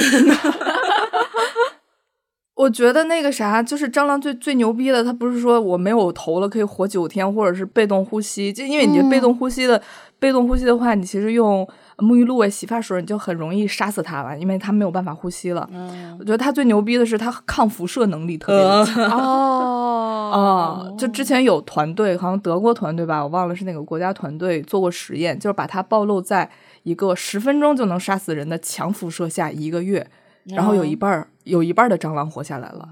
[2.55, 9.81] 我觉得那个啥，就是蟑螂最最牛逼的，它不是说我没有头了可以活九天，或者是被动呼吸，就因为你这被动呼吸的、
[10.19, 15.69] 被动呼吸的话，你其实用沐浴露啊、洗发水，你就很容易杀死它了，因为它没有办法呼吸了。
[15.73, 19.03] 嗯我觉得它最牛逼的是它抗辐射能力特别强。
[19.11, 26.49] 哦， 啊，就之前有团队，好像德国团队吧，我忘了是哪个国家团队做过实验，就是把它暴露在
[26.83, 30.07] 一个十分钟就能杀死人的强辐射下一个月，
[30.45, 32.87] 然后有一半儿有一半儿的蟑螂活下来了。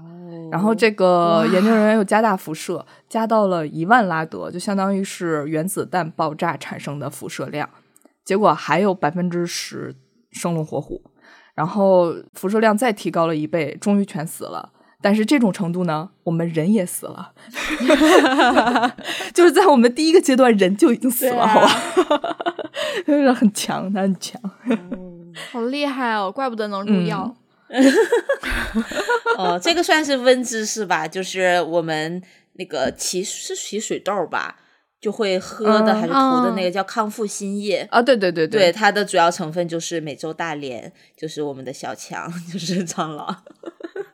[0.50, 7.68] 然后这个研究人员又加大辐射，加到了一万拉德，就相当于是原子弹爆炸产生的辐射量。
[8.24, 9.94] 结果还有百分之十
[10.30, 11.02] 生龙活虎，
[11.54, 14.70] 然后辐射量再提高了一倍，终于全死了。
[15.02, 17.32] 但是这种程度呢，我们人也死了，
[19.34, 22.36] 就是在我们第一个阶段，人就已经死了，对啊好吧？
[23.06, 24.40] 就是很强，他很强。
[25.52, 27.34] 好厉害哦，怪不得能入嗯药。
[29.38, 32.22] 哦，这个算是温知识吧，就是我们
[32.54, 34.56] 那个起是起水痘吧，
[35.00, 37.86] 就会喝的嗯还是涂的那个叫康复新液。
[37.90, 43.26] 啊，对对对对，它的主要成分就是美洲大蠊，就是我们的小强， 就是蟑螂。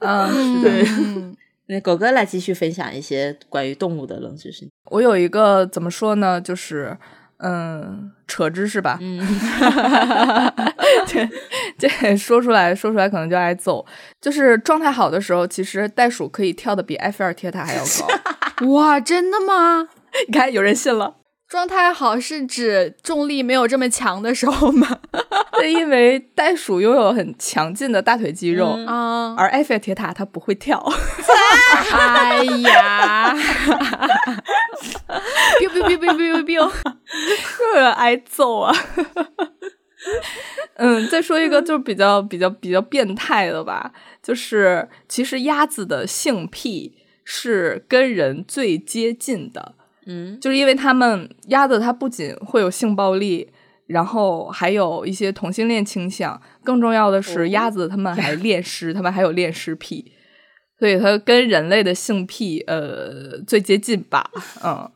[0.00, 0.70] 啊， 是的。
[0.98, 1.36] 嗯，
[1.66, 4.68] 那狗哥来继续分享一些关于动物的冷知识。
[4.86, 6.96] 我有一个怎么说呢，就是
[7.42, 8.98] 嗯，扯知识吧。
[9.00, 9.18] 嗯，
[11.06, 11.28] 这
[11.78, 13.84] 这 说出来说出来可能就挨揍。
[14.20, 18.08] 就是状态好的时候，其实袋鼠可以跳的比埃菲尔铁塔还要高。
[18.74, 19.88] 哇，真的吗？
[20.28, 21.16] 你看，有人信了。
[21.50, 25.00] 状态好是指重力没有这么强的时候吗？
[25.58, 30.80] 对，因为袋鼠拥有很强劲的大腿肌肉，嗯啊，而埃菲尔铁塔它不会跳。
[31.90, 33.34] 哎呀
[35.58, 36.72] ，biu biu biu biu biu biu，
[37.74, 38.72] 这挨揍啊！
[40.78, 43.92] 嗯，再说一个就是比较比较比较变态的吧，
[44.22, 49.74] 就是其实鸭子的性癖是跟人最接近的，
[50.10, 53.48] 嗯，就是因为他们鸭子它不仅会有性暴力，
[53.86, 57.22] 然后还有一些同性恋倾向，更重要的哦。
[57.22, 60.12] 是鸭子它们还恋尸，它们还有恋尸癖，
[60.78, 64.30] 所以它跟人类的性癖呃最接近吧，
[64.64, 64.90] 嗯。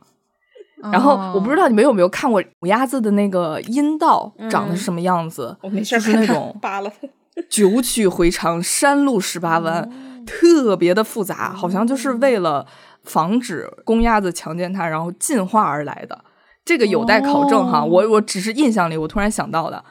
[0.93, 7.09] 然后我不知道你们有没有看过母鸭子的那个阴道长得是什么样子，我没事就是那种扒拉它。
[7.49, 9.91] 九曲回肠、山路十八弯，
[10.27, 12.67] 特别的复杂，好像就是为了
[13.05, 16.25] 防止公鸭子强奸它，然后进化而来的。
[16.65, 19.85] 这个有待考证哈，哦我我只是印象里我突然想到的。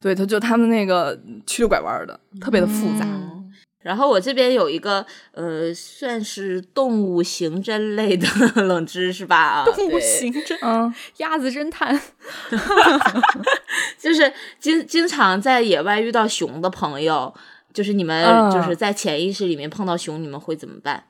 [0.00, 3.04] 对，他就他们那个曲里拐弯的，特别的复杂。
[3.04, 3.30] 嗯
[3.84, 8.26] 然后我这边有一个呃，算是动物刑侦类的
[8.62, 11.92] 冷知识吧，啊，动物刑侦，嗯， 鸭子侦探
[14.00, 17.34] 就是经经常在野外遇到熊的朋友，
[17.74, 21.04] 就是你们嗯就是在潜意识里面碰到熊，你们会怎么办？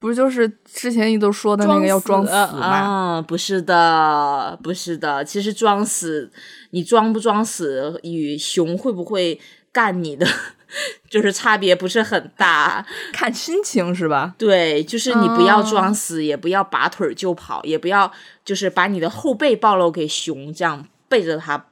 [0.00, 2.66] 不是就是之前你都说的那个要装装死死吗？
[2.66, 5.22] 啊，不是的，不是的。
[5.22, 6.32] 其实装死，
[6.70, 9.38] 你装不装死与熊会不会
[9.70, 10.26] 干你的，
[11.10, 12.86] 就是差别不是很大。
[13.12, 14.34] 看心情是吧？
[14.38, 18.10] 对，就是你不要哦装死，也不要拔腿就跑，也不要
[18.42, 21.66] 就是把你的后背暴露给熊，这样背着它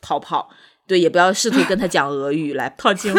[0.00, 0.50] 逃跑。
[0.86, 3.18] 对，也不要试图跟他讲俄语来 套近乎。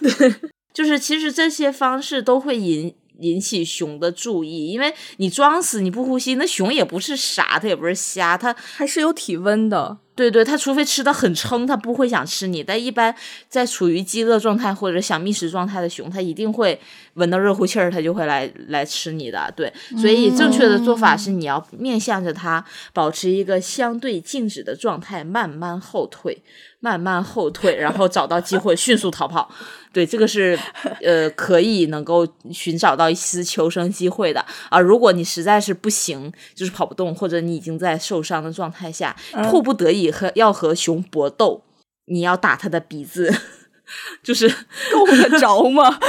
[0.00, 0.34] 对，
[0.72, 9.98] 就是其实这些方式都会引引起熊的注意，因为你装死你不呼吸，那熊也不是傻，它也不是瞎，它还是有体温的。
[10.16, 12.62] 对对，它除非吃的很撑，它不会想吃你。
[12.62, 13.14] 但一般
[13.48, 16.80] 在处于饥饿状态或者想觅食状态的熊，它一定会
[17.14, 19.52] 闻到热乎气儿，它就会来来吃你的。
[19.56, 26.42] 对，所以正确的做法是你要面向着它，保持一个相对静止的状态，慢慢后退，
[26.78, 29.50] 慢慢后退，然后找到机会迅速逃跑。
[29.92, 30.58] 对，这个是
[31.02, 34.80] 呃可以能够寻找到一丝求生机会的啊。
[34.80, 39.14] 如果你实在是不行，就是跑不动，或者你已经在受伤的状态下，
[39.48, 41.62] 迫不得已和要和熊搏斗，
[42.06, 43.32] 你要打它的鼻子，
[44.22, 44.48] 就是
[44.92, 45.90] 够得着吗？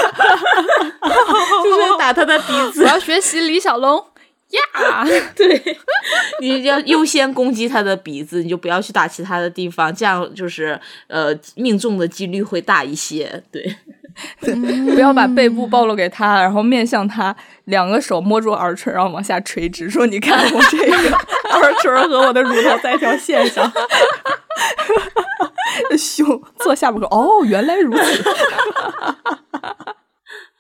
[1.63, 2.87] 就是打它的鼻子我。
[2.87, 4.03] 要学习李小龙
[4.49, 5.03] 呀！
[5.35, 5.77] 对，
[6.39, 13.43] 你要优先攻击它的鼻子，你就不要去打其他的地方，这样就是呃命中的几率会大一些。
[13.51, 13.75] 对，
[14.93, 17.36] 不要把背部暴露给他，然后面向他，
[17.66, 21.18] 两个手摸住耳垂，然后往下垂直，说：“你看我这个
[21.51, 23.72] 耳垂和我的乳头在一条线上。
[25.97, 28.24] ”胸坐下巴说：“哦，原来如此。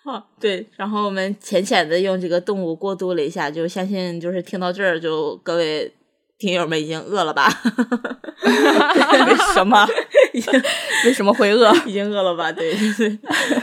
[0.03, 5.91] 好，对，然后我们浅浅的用这个动物过渡了一下，就相信就是听到这儿，就各位
[6.37, 7.49] 听友们已经饿了吧？
[8.43, 9.87] 为什么？
[11.05, 11.73] 为什么会饿？
[11.85, 12.51] 已经饿了吧？
[12.51, 13.19] 对对对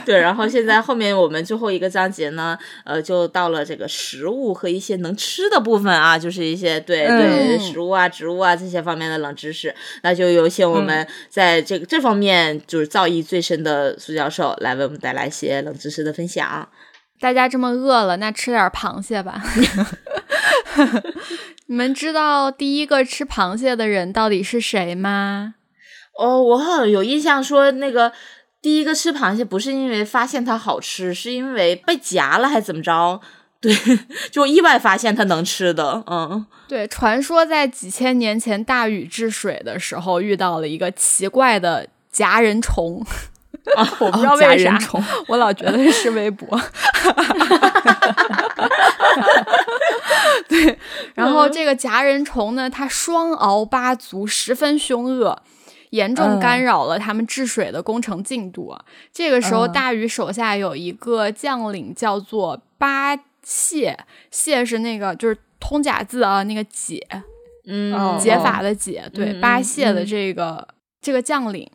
[0.07, 0.19] 对。
[0.19, 9.75] 然后现在后面我们最后一个章节呢，呃，就到了这个食物和一些能吃的部分啊，就是一些对对嗯食物啊、植物啊这些方面的冷知识。
[10.03, 16.67] 那就有请我们在这个这方面就是造诣最深的苏教授来为我们带来一些冷知识的分享。
[17.21, 19.41] 大家这么饿了，那吃点螃蟹吧。
[21.73, 25.55] 你们知道第一个吃螃蟹的人到底是谁吗？
[26.19, 28.13] 哦，我好像有印象说那个
[28.61, 33.23] 第一个吃螃蟹不是因为发现它好吃，是因为被夹了还怎么着？
[33.59, 33.75] 对，
[34.31, 36.45] 就意外发现它能吃的，嗯。
[36.69, 43.03] 对，传说在几千年前大禹治水的时候遇到了一个奇怪的夹人虫，
[44.01, 44.79] 我不知道为啥，
[45.29, 46.49] 我老觉得是微博。
[50.49, 50.79] 对，
[51.15, 55.43] 然后这个夹人虫呢，它双鳌八足，十分凶恶。
[55.91, 58.83] 严重干扰了他们治水的工程进度啊。
[59.13, 63.99] 这个时候，嗯大禹手下有一个将领叫做八谢，
[64.31, 67.07] 谢是那个就是通假字啊，那个解，
[67.67, 70.67] 嗯，哦解法的解，对，嗯八谢的嗯这个、
[71.03, 71.71] 这个将领，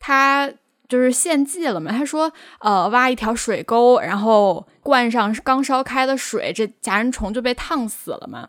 [0.00, 0.50] 他
[0.88, 1.92] 就是献祭了嘛。
[1.92, 8.48] 他说，呃，挖一条水沟，然后灌上刚烧开的水，这夹人虫就被烫死了嘛。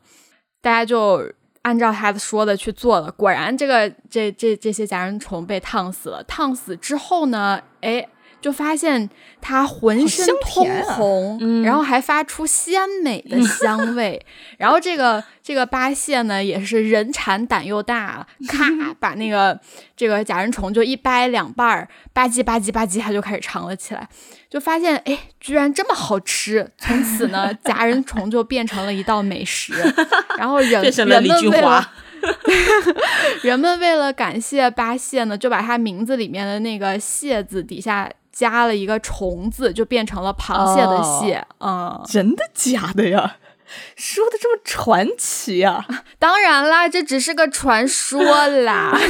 [0.61, 1.31] 大家就
[1.63, 6.23] 按照他说的去做了，果然这个这这这些夹人虫被烫死了。
[6.23, 8.07] 烫死之后呢，哎。
[8.41, 9.09] 就发现
[9.41, 14.25] 它浑身通红，嗯然后还发出鲜美的香味。
[14.57, 18.65] 然后这个这个八蟹呢，也是人馋胆又大，咔
[18.99, 19.59] 把那个
[19.95, 24.07] 这个假人虫就一掰两半儿，吧唧吧唧吧唧，它就开始尝了起来，
[24.49, 26.69] 就发现哎，居然这么好吃。
[26.77, 29.73] 从此呢，夹人虫就变成了一道美食。
[30.37, 31.91] 然后人人们为了。
[33.43, 41.45] 人们为了感谢八蟹呢，就把它名字里面的那个“蟹”字底下加了一个虫字，就变成了螃蟹的“蟹”。
[41.59, 43.37] 嗯，真的假的呀？
[43.95, 45.85] 说的这么传奇啊！
[46.17, 48.97] 当然啦，这只是个传说啦。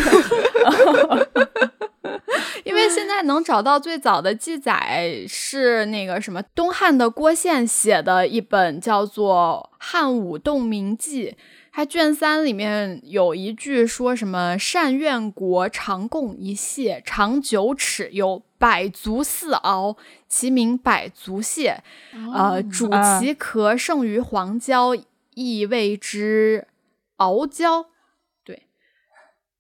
[2.66, 11.32] 因为现在能找到最早的记载是那个什么东汉的郭宪写的一本叫做《汉武洞明记》，
[11.72, 19.96] 它卷三里面有一句说什么“善愿国常供一蟹，长九尺，有百足四螯，
[20.28, 21.82] 其名百足蟹。
[22.34, 24.94] 呃，主啊其壳胜于黄椒，
[25.36, 26.68] 亦谓之
[27.18, 27.86] 鳌椒。
[28.44, 28.64] 对，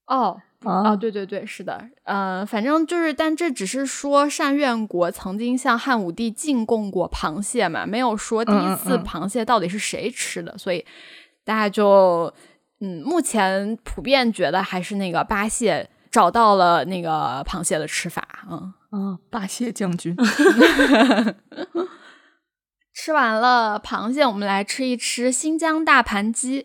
[0.07, 0.41] 哦。
[0.65, 10.85] 啊哦，对对对，是的，呃，反正就是，但这只是说善愿国曾经向汉武帝进贡过螃蟹嘛，没有说第一嗯嗯次嗯螃蟹到底是谁吃的，所以
[11.49, 12.31] 大家就，
[12.79, 18.71] 嗯，目前普遍觉得还是那个八蟹找到了那个螃蟹的吃法，嗯。
[18.91, 20.15] 嗯，八蟹将军
[22.93, 26.63] 吃完了螃蟹，我们来吃一吃新疆大盘鸡。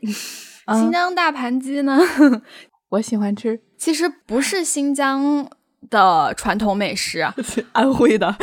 [0.67, 1.99] 啊新疆大盘鸡呢，
[2.91, 3.63] 我喜欢吃。
[3.79, 5.49] 其实不是新疆
[5.91, 7.27] 的传统美食，
[7.73, 8.35] 安徽的，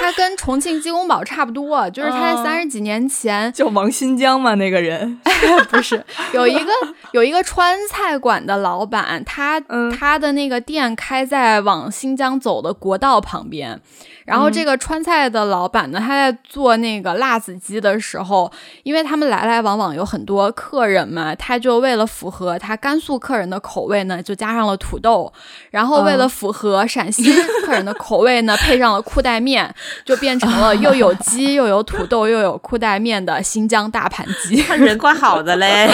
[0.00, 2.42] 它跟重庆鸡公煲差不多， 就是它在哦。
[2.44, 5.20] 三十几年前叫王新疆嘛，那个人。
[5.70, 6.02] 不是
[6.32, 6.72] 有一个
[7.12, 9.90] 有一个川菜馆的老板，他、嗯。
[9.96, 13.80] 他的那个店开在往新疆走的国道旁边。
[14.24, 18.50] 然后这个川菜的老板呢，他在做那个辣子鸡的时候，
[18.82, 25.32] 因为他们来来往往有很多客人嘛，他就为了符合他甘肃客人的口味呢，就加上了土豆，
[25.70, 27.32] 然后为了符合陕西
[27.64, 29.72] 客人的口味呢，配上了裤带面，
[30.04, 34.62] 就变成了又有鸡又有土豆又有裤带面的新疆大盘鸡。
[34.62, 35.88] 他人 怪好的嘞。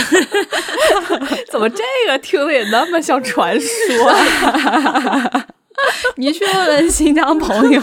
[1.50, 4.08] 怎么这个听着也那么像传说？
[4.08, 5.46] 啊
[6.16, 7.82] 你去问问新疆朋友，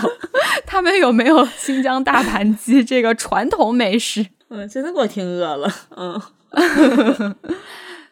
[0.65, 4.25] 他们有没有新疆大盘鸡这个传统美食？
[4.49, 5.69] 嗯，真的给我听饿了。
[5.97, 6.21] 嗯，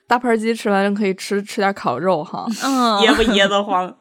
[0.08, 2.46] 大盘鸡吃完可以吃吃点烤肉哈。
[2.64, 3.94] 嗯， 噎不噎得慌？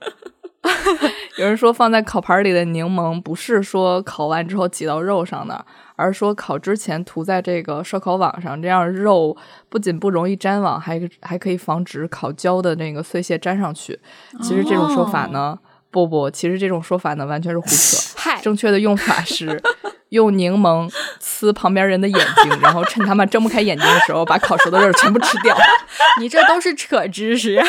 [1.39, 9.37] 有人说放在烤盘里的柠檬不是说烤完之后挤到肉上的，而是说烤之前涂在这个烧烤网上，这样肉
[9.69, 14.01] 不仅不容易粘网，还还可以防止烤焦的那个碎屑粘上去。
[14.43, 15.57] 其实这种说法呢，
[16.05, 17.97] 不不，其实这种说法呢完全是胡扯。
[18.21, 19.63] 嗨，正确的用法是
[20.11, 20.93] 用柠檬
[21.23, 25.57] 呲旁边人的眼睛，然后趁他们睁不开眼睛的时候，把烤熟的肉全部吃掉。
[26.21, 27.63] 你这都是扯知识。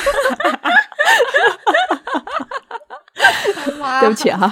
[4.01, 4.51] 对不起哈，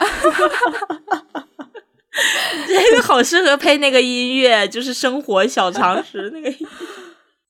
[2.65, 6.67] 这个好适合配那个音乐，就是生活小常识那个音乐。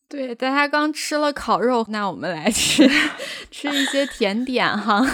[0.07, 2.89] 对，大家刚吃了烤肉，那我们来吃
[3.51, 5.05] 吃一些甜点哈。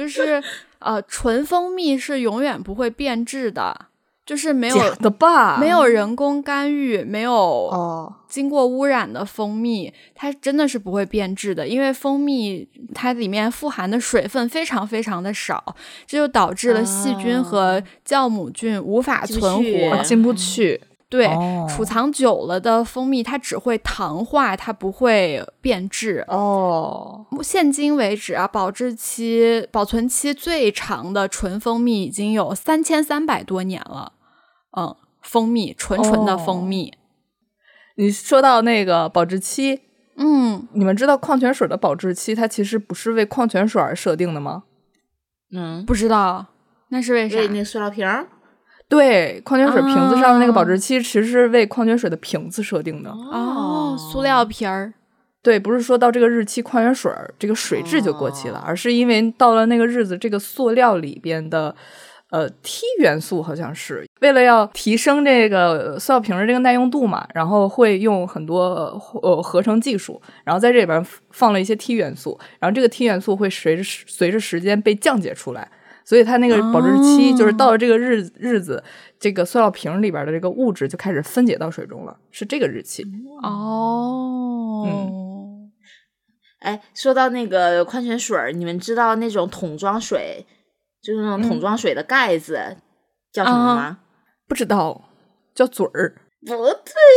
[0.00, 0.42] 就是
[0.78, 3.86] 呃，纯蜂蜜是永远不会变质的，
[4.24, 5.58] 就是没有假的吧？
[5.58, 15.76] 没有人工干预，没有哦，经过污染的蜂蜜，它真的是不会变质的，因为蜂蜜它里面富含的水分非常非常的少，
[16.06, 20.02] 这就导致了细菌和酵母菌无法存活。
[20.02, 20.80] 进不去。
[21.10, 26.24] 对，哦储藏久了的蜂蜜它只会糖化，它不会变质。
[26.28, 34.12] 哦，现今为止啊，保质期、保存期最长的纯蜂蜜已经有三千三百多年了。
[34.76, 36.94] 嗯，蜂蜜，纯纯的蜂蜜。
[37.96, 39.80] 你说到那个保质期，
[40.16, 44.62] 嗯，你们知道矿泉水的保质期它其实不是为矿泉水而设定的吗？
[45.52, 46.46] 嗯，不知道
[46.90, 47.36] 那是为啥？
[47.36, 48.28] 为那塑料瓶儿。
[48.90, 53.10] 对，矿泉水瓶子上的那个保哦质期其实是为矿泉水的瓶子设定的。
[53.10, 54.92] 哦，塑料瓶儿。
[55.42, 61.74] 对，不是说到这个日期矿泉水儿这个水质就过期了，哦而是因为到了那个日子，这个塑料里边的
[62.30, 75.70] 呃 T 元素好像是为了要提升这个塑料瓶儿的这个耐用度嘛，然后会用很多呃合成技术，然后在这里边放了一些 T 元素，然后这个 T 元素会随着随着时间被降解出来。
[76.04, 78.82] 所以它那个保质期、就是到了这个日日子，
[79.18, 83.04] 这个塑料瓶里边的这个物质就开始分解到水中了，是这个日期。
[83.42, 85.72] 哦，嗯
[86.60, 90.44] 哎，说到那个矿泉水儿，你们知道那种桶装水，
[91.02, 92.76] 就是那种桶装水的盖子、
[93.32, 93.98] 叫什么吗？
[94.46, 95.08] 不知道
[95.54, 96.14] 叫嘴儿。
[96.46, 96.54] 不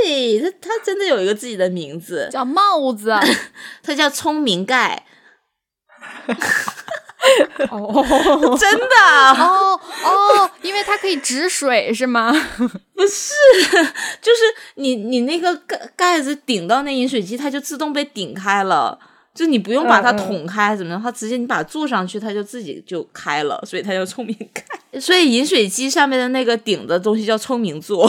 [0.06, 3.14] 对，它它真的有一个自己的名字，叫帽子。
[3.82, 5.06] 它叫聪明盖，
[7.72, 8.86] 哦 真的
[9.38, 12.32] 哦哦，因为它可以止水是吗？
[12.96, 13.34] 不是，
[14.22, 14.42] 就是
[14.76, 19.00] 你你那个盖盖子顶到那饮水机，它就自动被顶开了。
[19.34, 21.02] 就你不用把它捅开，怎么样？
[21.02, 25.00] 它直接你把它坐上去，它就自己就开了，所以它叫聪明盖。
[25.00, 28.08] 所以饮水机上面的那个顶的东西叫聪明座。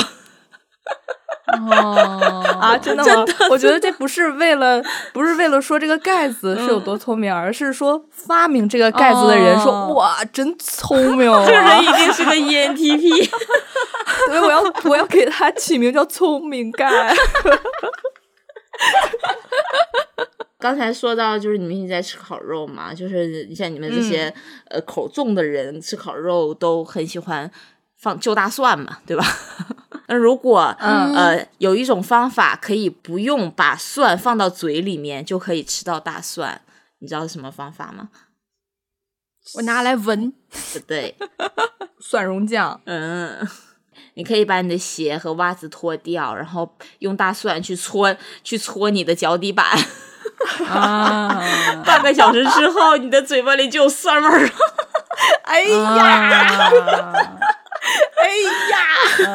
[1.46, 3.24] 哦啊，真的吗？
[3.50, 4.82] 我觉得这不是为了，
[5.12, 11.44] 不是为了说这个盖子是有多聪明，而是说发明这个盖子的人说，哦哇，真聪明啊！
[11.46, 13.30] 这人一定是个 E ENTP。
[14.26, 17.14] 所以我要我要给他起名叫聪明盖。
[20.58, 24.32] 刚才说到，就是你们一直在吃烤肉嘛，就是像你们这些、
[24.70, 27.50] 呃口重的人吃烤肉都很喜欢
[27.98, 29.22] 放就大蒜嘛，对吧？
[30.06, 36.60] 那如果、嗯呃有一种方法可以不用把蒜放到嘴里面就可以吃到大蒜，
[36.98, 38.10] 你知道是什么方法吗？
[39.56, 40.32] 我拿来闻。
[40.72, 41.16] 不对，
[42.00, 43.48] 蒜蓉酱，嗯。
[44.16, 49.66] 你可以把你的鞋和袜子脱掉，然后用大蒜去搓去搓你的脚底板，
[50.68, 54.50] 啊，半个小时之后，你的嘴巴里就有蒜味儿了。
[55.42, 57.12] 哎呀，啊
[58.16, 58.28] 哎
[58.70, 59.34] 呀，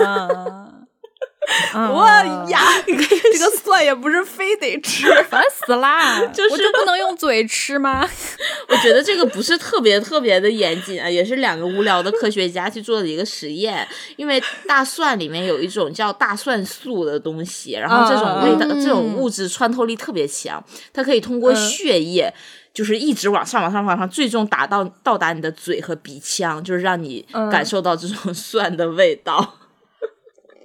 [1.73, 2.05] 啊我
[2.49, 5.07] 呀，这个蒜也不是非得吃。
[5.29, 6.23] 烦死啦！
[6.27, 8.07] 就是我就不能用嘴吃吗？
[8.69, 13.87] 我觉得这个不是特别特别的严谨啊，也是两个无聊的科学家去做的一个实验。
[14.15, 22.31] 因为大蒜里面有一种叫大蒜素的东西，然后这种味道、嗯这种物质穿透力特别强，它可以通过血液。
[22.73, 29.55] 就是一直往上、往上、往上，最终达到到达你的嘴和鼻腔，就是让你感受到这种 蒜的味道。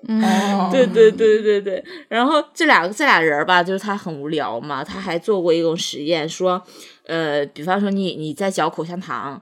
[0.07, 6.63] 哦对对对对对，然后这俩这俩人儿吧，就是他很无聊嘛，他还做过一种实验，说，
[7.07, 9.41] 呃，比方说你你在嚼口香糖，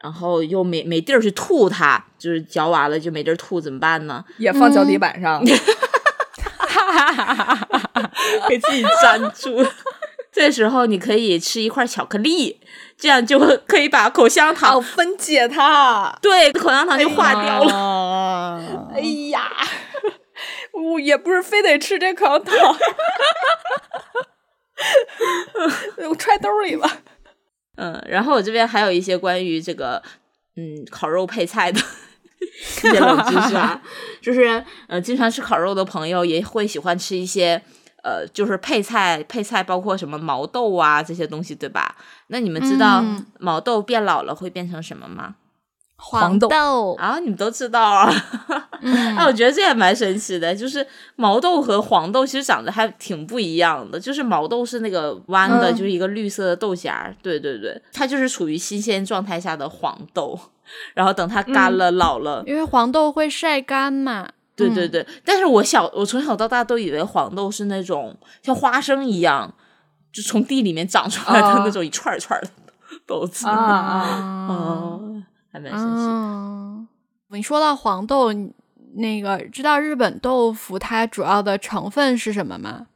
[0.00, 4.24] 然后又没没地儿去吐它，就是嚼完了就没地儿吐，怎么办呢？
[4.38, 5.42] 也放脚底板上，
[8.48, 9.66] 给自己粘住。
[10.36, 12.60] 这时候你可以吃一块巧克力，
[12.98, 16.14] 这样就可以把口香糖、哦，分解它。
[16.20, 17.72] 对口香糖就化掉了。
[17.72, 18.92] 了。
[18.94, 19.00] 哎
[19.32, 19.50] 呀，
[20.74, 22.76] 我也不是非得吃这口香糖，
[26.10, 26.86] 我揣兜里了。
[27.78, 30.02] 嗯，然后我这边还有一些关于这个
[30.58, 31.80] 嗯烤肉配菜的
[32.84, 33.80] 一些冷知识啊，
[34.20, 37.62] 就是呃经常吃烤肉的朋友也会喜欢吃一些
[38.06, 41.96] 呃就是配菜配菜包括什么毛豆啊这些东西对吧？
[42.28, 45.34] 那你们知道嗯毛豆变老了会变成什么吗？
[45.98, 48.12] 黄豆豆，啊，你们都知道啊？
[48.82, 50.86] 嗯那我觉得这也蛮神奇的，就是
[51.16, 53.98] 毛豆和黄豆其实长得还挺不一样的。
[53.98, 60.38] 就是毛豆是那个弯的，嗯就是一个绿色的豆荚儿，对对对，它就是处于新鲜状态下的黄豆，
[60.92, 64.28] 然后等它干了、老了，因为黄豆会晒干嘛。
[64.56, 65.06] 对对对。
[65.24, 69.54] 但是我小我从小到大都以为黄豆是那种像花生一样，
[70.12, 72.48] 就从地里面长出来的啊那种一串一串的
[73.06, 73.46] 豆子。
[73.50, 75.00] 啊啊！
[75.52, 76.04] 还蛮神奇。
[76.08, 76.88] 嗯，
[77.28, 78.32] 你说到黄豆，
[78.94, 82.86] 那个知道日本豆腐它主要的成分是什么吗？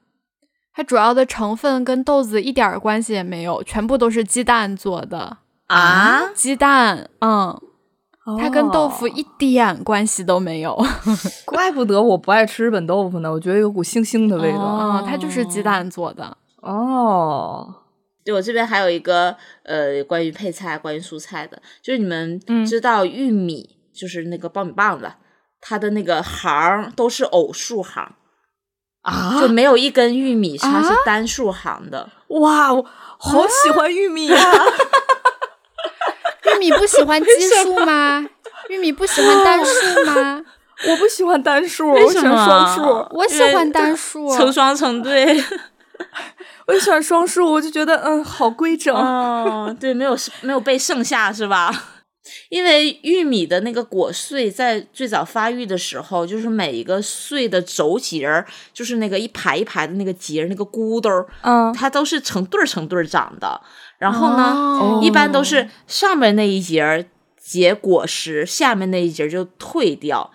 [0.73, 5.39] 它主要的成分跟豆子一点关系也没有，全部都是鸡蛋做的。
[5.67, 7.61] 啊，鸡蛋，嗯，
[8.39, 9.13] 它跟豆腐哦。
[9.15, 10.77] 一点关系都没有。
[11.47, 14.59] 怪不得我不爱吃日本豆腐呢，我觉得有股腥腥的味道。
[14.59, 16.37] 啊，它就是鸡蛋做的。
[16.63, 17.75] 哦，
[18.25, 22.67] 对我这边还有一个呃，关于配菜、关于蔬菜的，就是你们嗯。
[22.67, 25.11] 知道玉米，就是那个苞米棒子，
[25.61, 28.13] 它的那个行儿都是偶数行，
[29.03, 29.41] 啊？
[29.41, 30.97] 就没有一根玉米它是啊？
[31.07, 32.11] 单数行的。
[32.29, 32.85] 哇，我
[33.19, 34.39] 好喜欢玉米呀、玉
[36.61, 37.29] 米不喜欢奇
[37.65, 38.25] 数吗？
[38.69, 40.43] 玉米不喜欢单数 吗？
[40.89, 43.07] 我不喜欢单数，为我喜欢什么双数。
[43.17, 44.37] 我喜欢单数。
[44.37, 45.43] 成双成对，
[46.69, 48.95] 我喜欢双数，我就觉得嗯，好规整。
[48.95, 51.71] 哦，对，没有没有被剩下是吧？
[52.51, 63.61] 因为玉米的那个果穗在最早发育的时候，就是每一个穗的轴节儿，就是那个一排一排的那个节儿，那个骨兜儿，嗯，它都是成对儿成对儿长的。
[63.99, 67.05] 然后呢，哦一般都是上面那一节儿
[67.41, 70.31] 结果实，下面那一节儿就退掉，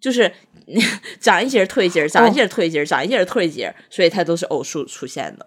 [0.00, 0.32] 就是
[1.20, 5.46] 长一节儿退一节儿，长一节儿退一节儿，长一节儿退一节儿，所以它都是偶数出现的。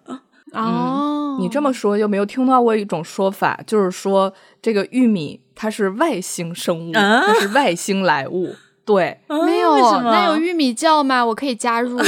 [0.53, 8.55] 哦，你这么说有没有听到过一种说法，就是说这个玉米它是外星生物，啊它是外星来物。
[8.85, 11.23] 对，没有那有玉米教吗？
[11.23, 11.99] 我可以加入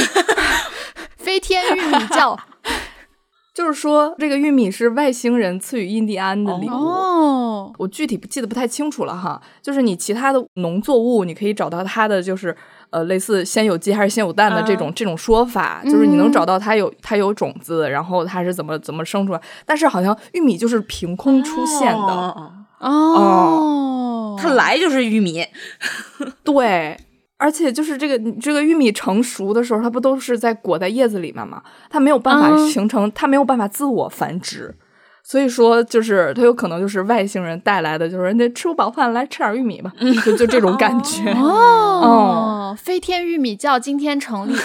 [1.16, 2.38] 飞天玉米教。
[3.54, 6.72] 就是说这个玉米是外星人赐予印第安的礼物。
[6.72, 12.56] 哦，我具体不记得不太清楚了哈，就是你其他的农作物，你可以找到它的就是
[12.92, 22.12] 呃类似先有鸡还是先有蛋的这种、这种说法，就是你能找到它有它有种子，然后它是怎么怎么生出来，但是好像玉米就是凭空出现的，
[22.78, 25.44] 哦哦，它来就是玉米。
[26.44, 26.96] 对。
[27.38, 31.60] 而且就是这个，这个玉米成熟的时候，它不都是在裹在叶子里面吗？
[31.90, 34.72] 它没有办法嗯形成，它没有办法自我繁殖，
[35.24, 39.92] 所以说就是他有可能就是外星人带来的，就是人家吃不饱饭来吃点玉米吧，
[40.24, 41.30] 就就这种感觉。
[41.32, 44.56] 哦，飞天玉米叫今天成立。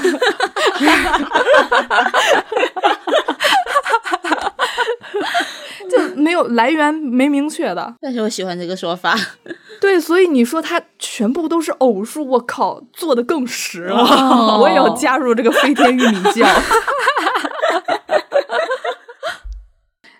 [5.89, 7.95] 就没有来源没明确的。
[8.01, 9.15] 但是我喜欢这个说法。
[9.79, 13.95] 对，所以你说它全部都是偶数，我靠，做的更实了。
[13.95, 16.45] 哦我也要加入这个飞天玉米酵。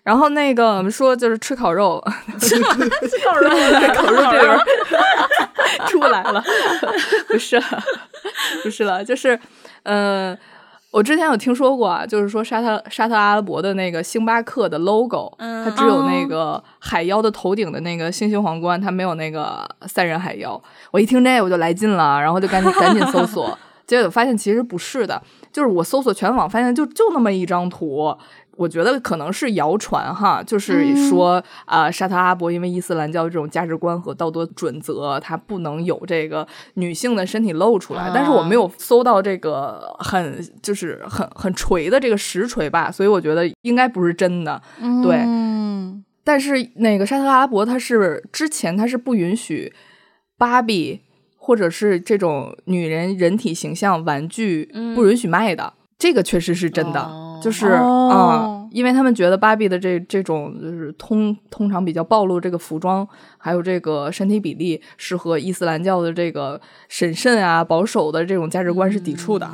[0.07, 2.01] 然后那个我们说就是吃烤肉，
[2.39, 2.71] 吃烤
[3.41, 3.49] 肉，
[3.93, 4.57] 烤肉这人
[5.87, 6.41] 出来了，
[7.27, 7.63] 不是了，
[8.63, 9.37] 不是了，就是，
[9.83, 10.33] 呃，
[10.91, 20.61] 我之前有听说过啊，就是说沙特沙特阿拉伯的那个星巴克的 logo，、嗯它只有那个海妖的头顶的那个星星皇冠，它没有那个三人海妖。
[20.91, 23.59] 我一听这我就来劲了，然后就赶紧赶紧搜索。
[23.85, 28.17] 结果发现其实不是的，就是我搜索全网发现就就那么一张图。
[28.57, 38.11] 我觉得可能是谣传哈，就是说啊、呃沙特阿拉伯因为伊斯兰教这种价值观和道德准则，它不能有这个女性的身体露出来。
[38.13, 44.61] 但是我没有搜到这个很就是很很锤的这个实锤吧，所以我觉得应该不是真的。
[45.03, 46.03] 对嗯。
[46.23, 49.71] 但是那个沙特阿拉伯，它是之前它是不允许
[50.37, 50.99] 芭比
[51.37, 63.07] 或者是这种女人人体形象玩具不允许卖的，这个确实是真的，哦就是啊、哦因为他们觉得芭比的这这种就是通通常比较暴露这个服装，
[63.37, 66.59] 还有这个身体比例，是和伊斯兰教的这个
[66.89, 69.47] 审慎啊、保守的这种价值观是抵触的。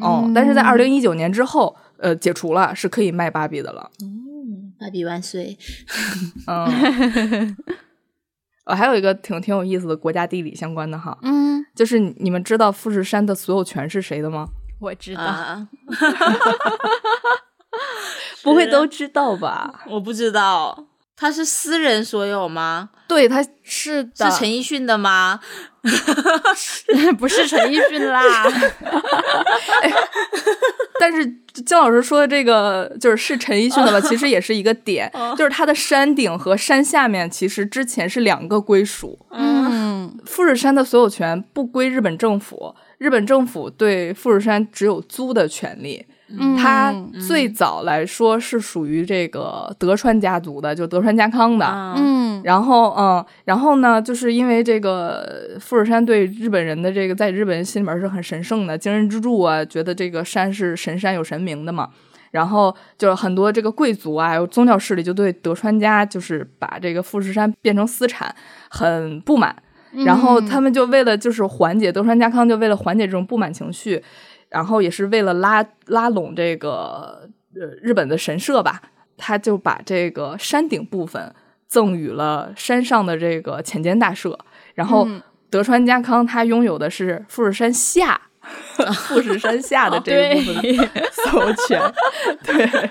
[0.00, 3.90] 哦，但是在二零一九年之后，呃，解除了，是可以卖芭比的了。
[4.78, 5.56] 芭比万岁！
[6.46, 7.56] 嗯，
[8.64, 14.50] 呃， 还有一个挺挺有意思的国家地理相关的哈，嗯，就是你们知道富士山的所有权是谁的吗？
[14.80, 15.22] 我知道。
[15.22, 15.68] 啊，
[18.42, 19.82] 不会都知道吧？
[19.88, 22.90] 我不知道，他是私人所有吗？
[23.06, 25.40] 对，他是的，是陈奕迅的吗？
[25.82, 28.22] 嗯 不是陈奕迅啦。
[31.00, 31.24] 但是
[31.64, 46.04] 姜老师说的这个就是是陈奕迅的吧，其实也是一个点，就是它的山顶和山下面其实之前是两个归属，嗯富士山的所有权不归日本政府，日本政府对富士山只有租的权利。
[46.30, 46.92] 嗯，它
[47.26, 51.64] 最早来说是属于这个德川家族的，就德川家康的。
[51.66, 61.88] 嗯嗯然后，嗯，然后呢，就是因为这个富士山对日本人的这个，在日本人心里面是很神圣的精神支柱啊，觉得这个山是神山有神明的嘛。
[62.30, 68.34] 然后就是很多这个贵族啊，还有宗教势力就对德川家就是把这个富士山变成私产
[68.68, 69.56] 很不满。
[70.04, 74.02] 然后他们就为了就是缓解德川家康就为了缓解这种不满情绪，
[74.48, 78.82] 然后也是为了拉拉拢这个呃日本的神社吧，
[79.16, 81.34] 他就把这个山顶部分
[81.66, 84.38] 赠予了山上的这个浅间大社，
[84.74, 88.22] 然后嗯德川家康他拥有的是富士山下。
[89.08, 90.88] 富士山下的这一部分的
[91.30, 91.78] 所有权，
[92.42, 92.90] 对，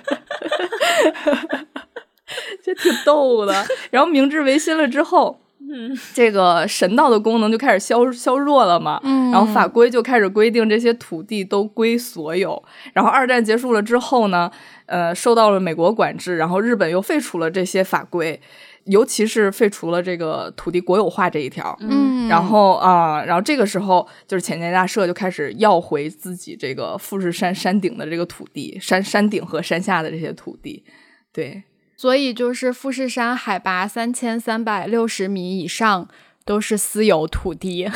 [2.62, 3.66] 这挺逗的。
[3.90, 5.42] 然后明治维新了之后，
[6.14, 12.64] 这个神道的功能就开始消削弱了嘛，嗯然后法规就开始规定这些土地都归所有。
[12.94, 14.50] 然后二战结束了之后呢，
[14.86, 18.40] 呃，受到了美国管制，然后日本又废除了这些法规，
[18.86, 21.78] 尤其是废除了这个土地国有化这一条。
[21.82, 30.86] 嗯，然后啊、然后这个时候就是浅间大社就开始要回自己这个富士山山顶的这个土地，山山顶和山下的这些土地，
[31.34, 31.64] 对，
[31.98, 36.08] 所以就是富士山海拔三千三百六十米以上
[36.46, 37.92] 都是私有土地。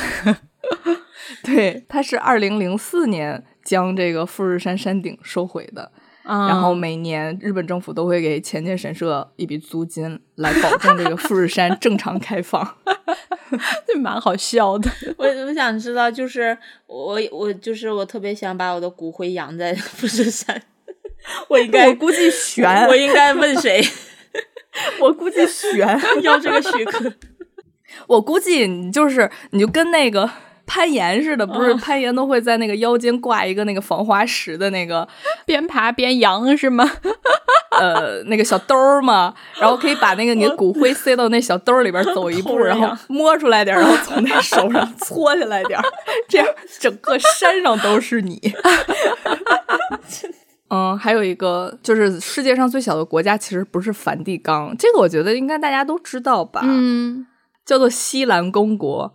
[1.44, 5.92] 对，他是二零零四年将这个富士山山顶收回的，
[6.24, 12.76] 然然后每年日本政府都会给浅间神社一笔租金，来保证这个富士山正常开放。
[13.88, 14.90] 就蛮好笑的。
[15.18, 20.62] 我我想知道，就是我我就是我特别想把我的骨灰扬在富士山，
[21.50, 23.82] 我应该我估计悬， 我应该问谁
[25.00, 27.12] 我估计悬，要这个许可？
[28.08, 30.30] 我估计你就是你就跟那个。
[30.68, 35.06] 攀岩似的，不是攀岩都会在那个腰间挂一个那个防滑石的那个
[35.46, 36.90] 边爬边扬是吗？
[37.72, 45.84] 呃那个小兜儿嘛，然后可以把那个你的骨灰塞到那小兜儿里边儿走一步，然后摸出来点儿，然后从那手上搓下来点儿，
[46.30, 46.48] 这样
[46.80, 48.40] 整个山上都是你。
[50.74, 56.62] 嗯，还有一个就是世界上最小的国家其实不是梵蒂冈，这个我觉得应该大家都知道吧？
[56.64, 57.28] 嗯，
[57.66, 59.14] 叫做西兰公国。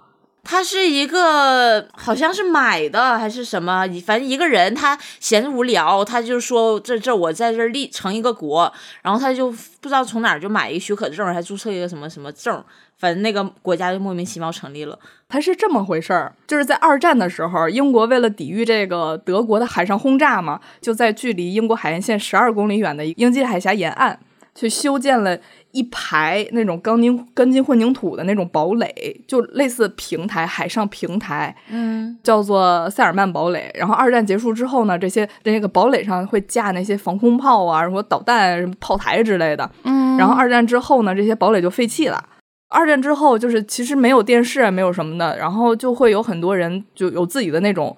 [0.49, 12.63] 它是一个好像是买的还是什么，反正一个人他闲着无聊，他就说这这我在这立成一个国，然后他就不知道从哪儿就买一个许可证，还注册一个什么什么证，
[12.99, 14.99] 反正那个国家就莫名其妙成立了。
[15.29, 24.19] 它是这么回事儿，就是在二战的时候，英国为了抵御这个德国的海上轰炸嘛，就在距离英国海岸线十二公里远的英吉利海峡沿岸，
[24.55, 25.37] 去修建了
[25.73, 33.71] 一排那种钢筋钢筋混凝土的那种堡垒，就类似平台，海上平台，嗯，叫做塞尔曼堡垒。
[33.75, 39.69] 然后二战结束之后呢，这些那个堡垒上会架那些防空炮啊，什么导弹、什么炮台之类的。
[39.83, 42.25] 嗯然后二战之后呢，这些堡垒就废弃了。
[42.69, 47.97] 二战之后，就是其实没有电视，没有什么的，然后就会有很多人就有自己的那种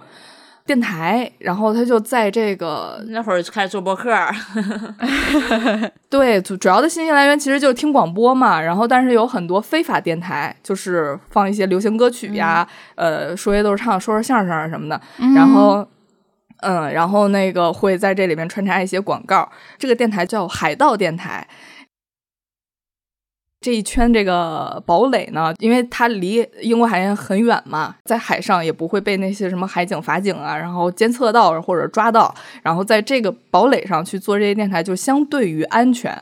[0.67, 4.35] 电台，然后他就在这个那会儿就开始做播客儿，
[6.11, 15.01] 对主主要的信息来源其实就是听广播嘛，然后但是有很多非法电台，就是放一些流行歌曲呀，呃，说学逗唱、说说相声啊什么的，
[15.35, 15.87] 然后。
[16.61, 19.49] 嗯，然后那个会在这里面穿插一些广告。
[19.79, 21.47] 这个电台叫海盗电台。
[23.61, 32.33] 这一圈这个堡垒呢，因为它离英国海岸很远嘛，在海上也不会被那些什么海警、法警啊，然后监测到或者抓到。
[32.63, 36.17] 然后在这个堡垒上去做这些电台，就相对于安全。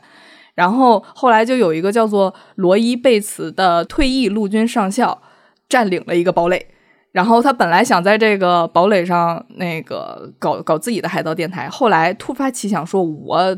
[0.55, 5.21] 然后后来就有一个叫做罗伊·贝茨的退役陆军上校
[5.69, 6.65] 占领了一个堡垒。
[7.11, 13.57] 然后他本来想在这个堡垒上那个搞搞自己的海盗电台，后来突发奇想说：“我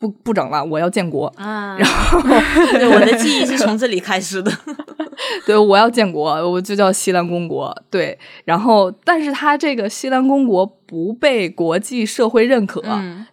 [0.00, 2.20] 不不整了，我要建国。”啊，然后
[2.72, 4.50] 对我的记忆是从这里开始的。
[5.46, 7.72] 对，我要建国，我就叫西兰公国。
[7.90, 12.82] 对，然后但是他这个西兰公国不被国际社会认可，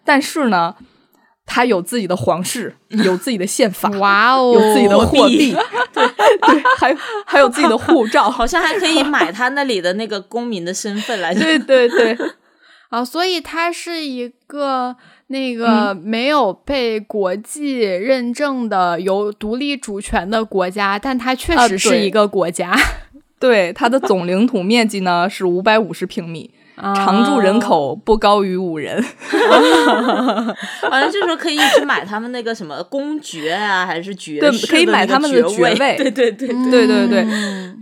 [0.04, 0.74] 但是呢。
[1.50, 5.56] 他有自己的皇室，有自己的宪法，哇哦，有自己的货币，
[5.94, 6.94] 对对，还
[7.24, 11.40] 还有自己的护照， 好像还可以买他那里的那个公民的身份来着。
[11.40, 12.18] 对对对，
[12.90, 14.94] 啊，所以他是一个
[15.28, 22.76] 那个没有被国际认证的有独立主权的国家，但它确实是一个国家。
[23.38, 26.50] 对，它的总领土面积呢是五百五十平米。
[26.94, 29.02] 常住人口不高于五人，
[30.80, 37.26] 好像就是说可以一直买他们那个什么公爵啊，还是爵对，可以买他们的爵位，对对对对对对。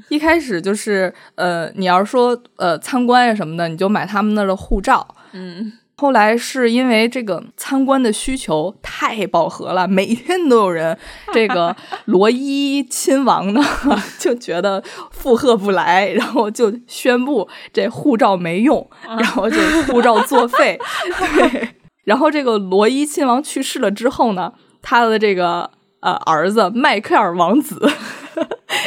[0.08, 5.74] 一开始就是呃，你要是说呃参观呀什么的，你就买他们那的护照，嗯。
[5.98, 10.96] 后来是因为这个参观的需求太饱和了，每天都有人。
[11.32, 11.74] 这个
[12.04, 13.62] 罗伊亲王呢
[14.20, 20.78] 就觉得负荷不来，然后就宣布这护照没用，然后就护照作废。
[21.34, 21.68] 对，
[22.04, 25.70] 然后这个罗伊亲王去世了之后呢，他的这个
[26.00, 27.90] 呃儿子迈克尔王子。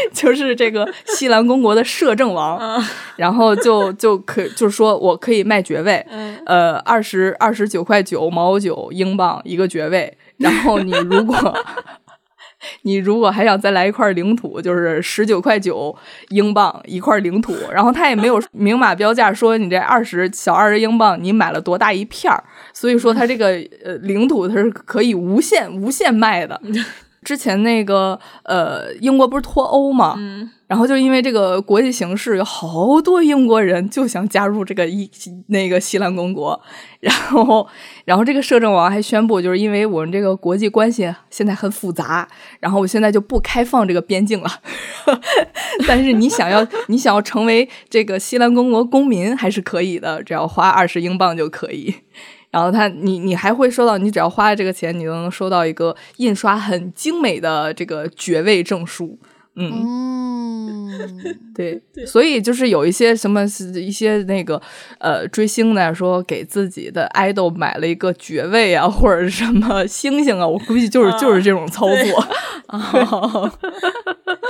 [0.14, 2.82] 就是这个西兰公国的摄政王，
[3.18, 6.06] 然后就就可就是说我可以卖爵位，
[6.46, 11.36] 呃，二十二十九块九毛九英镑一个爵位，然后你如果
[12.84, 15.96] 你如果还想再来一块领土，就是十九块九
[16.30, 22.44] 英镑一块领土，然后他也没有明码标价说你这二十小二十英镑你买了多大一片儿，
[22.74, 23.48] 所以说他这个
[23.86, 26.60] 呃领土它是可以无限无限卖的。
[27.30, 30.18] 之前那个呃，英国不是脱欧嘛，
[30.66, 35.08] 然后就因为这个国际形势，有好多英国人就想加入这个一
[35.50, 36.60] 那个西兰公国，
[37.02, 37.68] 然后
[38.06, 42.28] 然后这个摄政王还宣布，就是因为我们这个国际关系现在很复杂，
[42.60, 44.50] 然后我现在就不开放这个边境了，
[45.88, 51.94] 但是你想要 你想要成为这个西兰公国公民还是可以的，只要花二十英镑就可以。
[52.52, 59.18] 然后他，你你还会收到，你只要花了这个钱，你都能收到一个印刷很精美的这个爵位证书。
[59.56, 60.88] 嗯，
[61.56, 63.44] 对，所以就是有一些什么
[63.76, 64.62] 一些那个
[65.00, 72.30] 呃追星的说给自己的爱豆买了一个爵位啊， 或者是什么星星啊，我估计就是就是这种操作。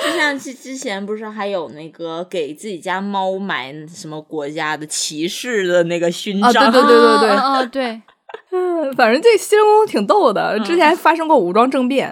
[0.02, 6.72] 就像之之前不是还有那个给自己家猫买什么国家的骑士的那个勋章？
[6.72, 8.02] 对对对对对，哦对。
[8.52, 12.12] 嗯， 反正这西凉公挺逗的，之前还发生过武装政变，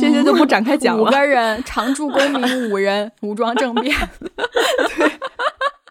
[0.00, 1.02] 这些就不展开讲 了。
[1.02, 3.94] 五个人常驻公民五人武装政变，
[4.96, 5.12] 对，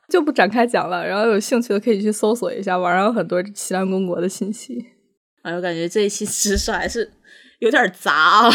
[0.10, 1.06] 就不展开讲了。
[1.06, 4.86] 然后有兴趣的可以去搜索一下，网上有很多西凉公国的信息。
[5.44, 7.14] 哎，我感觉这一期知识还是
[7.60, 8.52] 有点杂啊，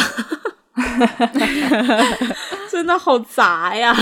[2.69, 3.97] 真的好杂呀，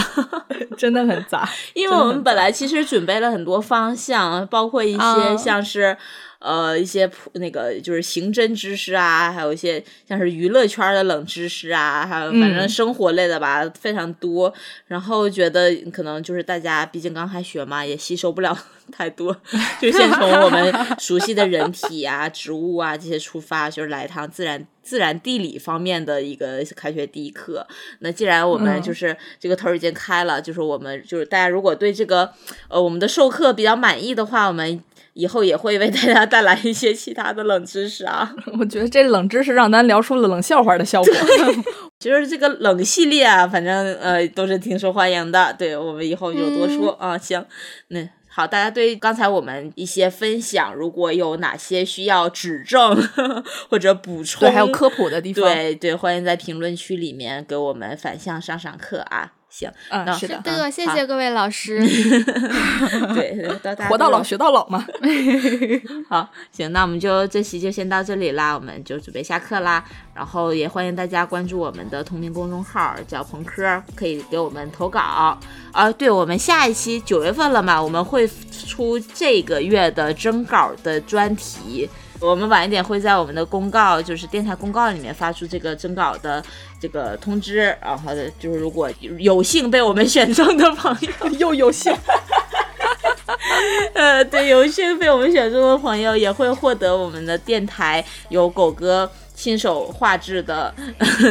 [0.78, 1.46] 真的很杂。
[1.74, 5.96] 因为我们本来其实准备了很多方向，包括一些像是。
[6.40, 14.52] 呃，一些普那个就是刑侦知识啊，还有一些像是娱乐圈的冷知识啊，还有反正生活类的吧，非常多。
[14.86, 18.56] 然后觉得可能就是大家毕竟刚开学嘛，也吸收不了
[18.92, 19.36] 太多，
[19.80, 27.66] 就先从我们熟悉的人体啊、植物啊这些出发，就是来一趟自然自然地理方面的一个开学第一课。
[27.98, 32.32] 那既然我们就是这个头已经开了，就是我们就是大家如果对这个
[32.68, 34.80] 呃我们的授课比较满意的话，我们。
[35.18, 38.32] 以后也会为大家带来一些其他的冷知识啊！
[38.56, 41.12] 我觉得这冷知识让咱聊出了冷笑话的效果。
[41.98, 45.52] 其实这个冷系列啊，反正呃都是挺受欢迎的。
[45.58, 47.18] 对我们以后就多说啊。
[47.18, 47.44] 行，
[47.88, 52.96] 那好，大家对刚才我们一些分享，如果有哪些需要指正
[53.68, 59.32] 或者补充，还有科普的地方，对对，欢迎在评论区里面给我们反向上上课啊。
[59.50, 61.80] 行，嗯，那是的，的，谢谢各位老师。
[63.14, 64.86] 对，到活到老学到老嘛。
[66.08, 69.82] 好，行，那我们就这期就先到这里啦，我们就准备下课啦。
[70.14, 75.00] 然后也欢迎大家关注我们的同名公众号，叫朋科，可以给我们投稿。
[75.00, 78.28] 啊，对，我们下一期九月份了嘛，我们会
[78.66, 81.88] 出这个月的征稿的专题。
[82.20, 86.42] 我们晚一点会在我们的公告，就是电台公告里面发出这个征稿的
[86.80, 87.74] 这个通知。
[87.80, 91.94] 然后就是如果有幸被我们选中的朋友， 又有幸，
[93.94, 100.74] 呃，对，有幸被我们选中的朋友也会获得我们的电台由狗哥亲手画制的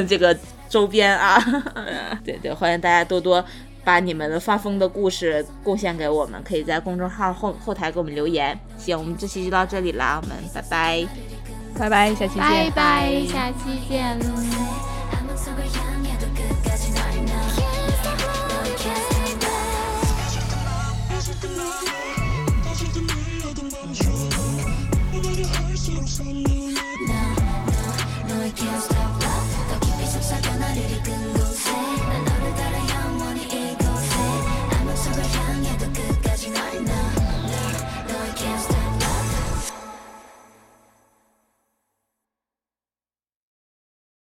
[0.08, 0.36] 这个
[0.70, 1.42] 周边啊。
[2.24, 3.44] 对对，欢迎大家多多
[3.88, 8.60] 把你们的发疯的故事贡献给我们，可以在公众号后后台给我们留言。
[8.78, 11.08] 行，我们这期就到这里啦，我们拜拜，
[11.80, 14.20] 拜拜，下期见，拜拜，下期见。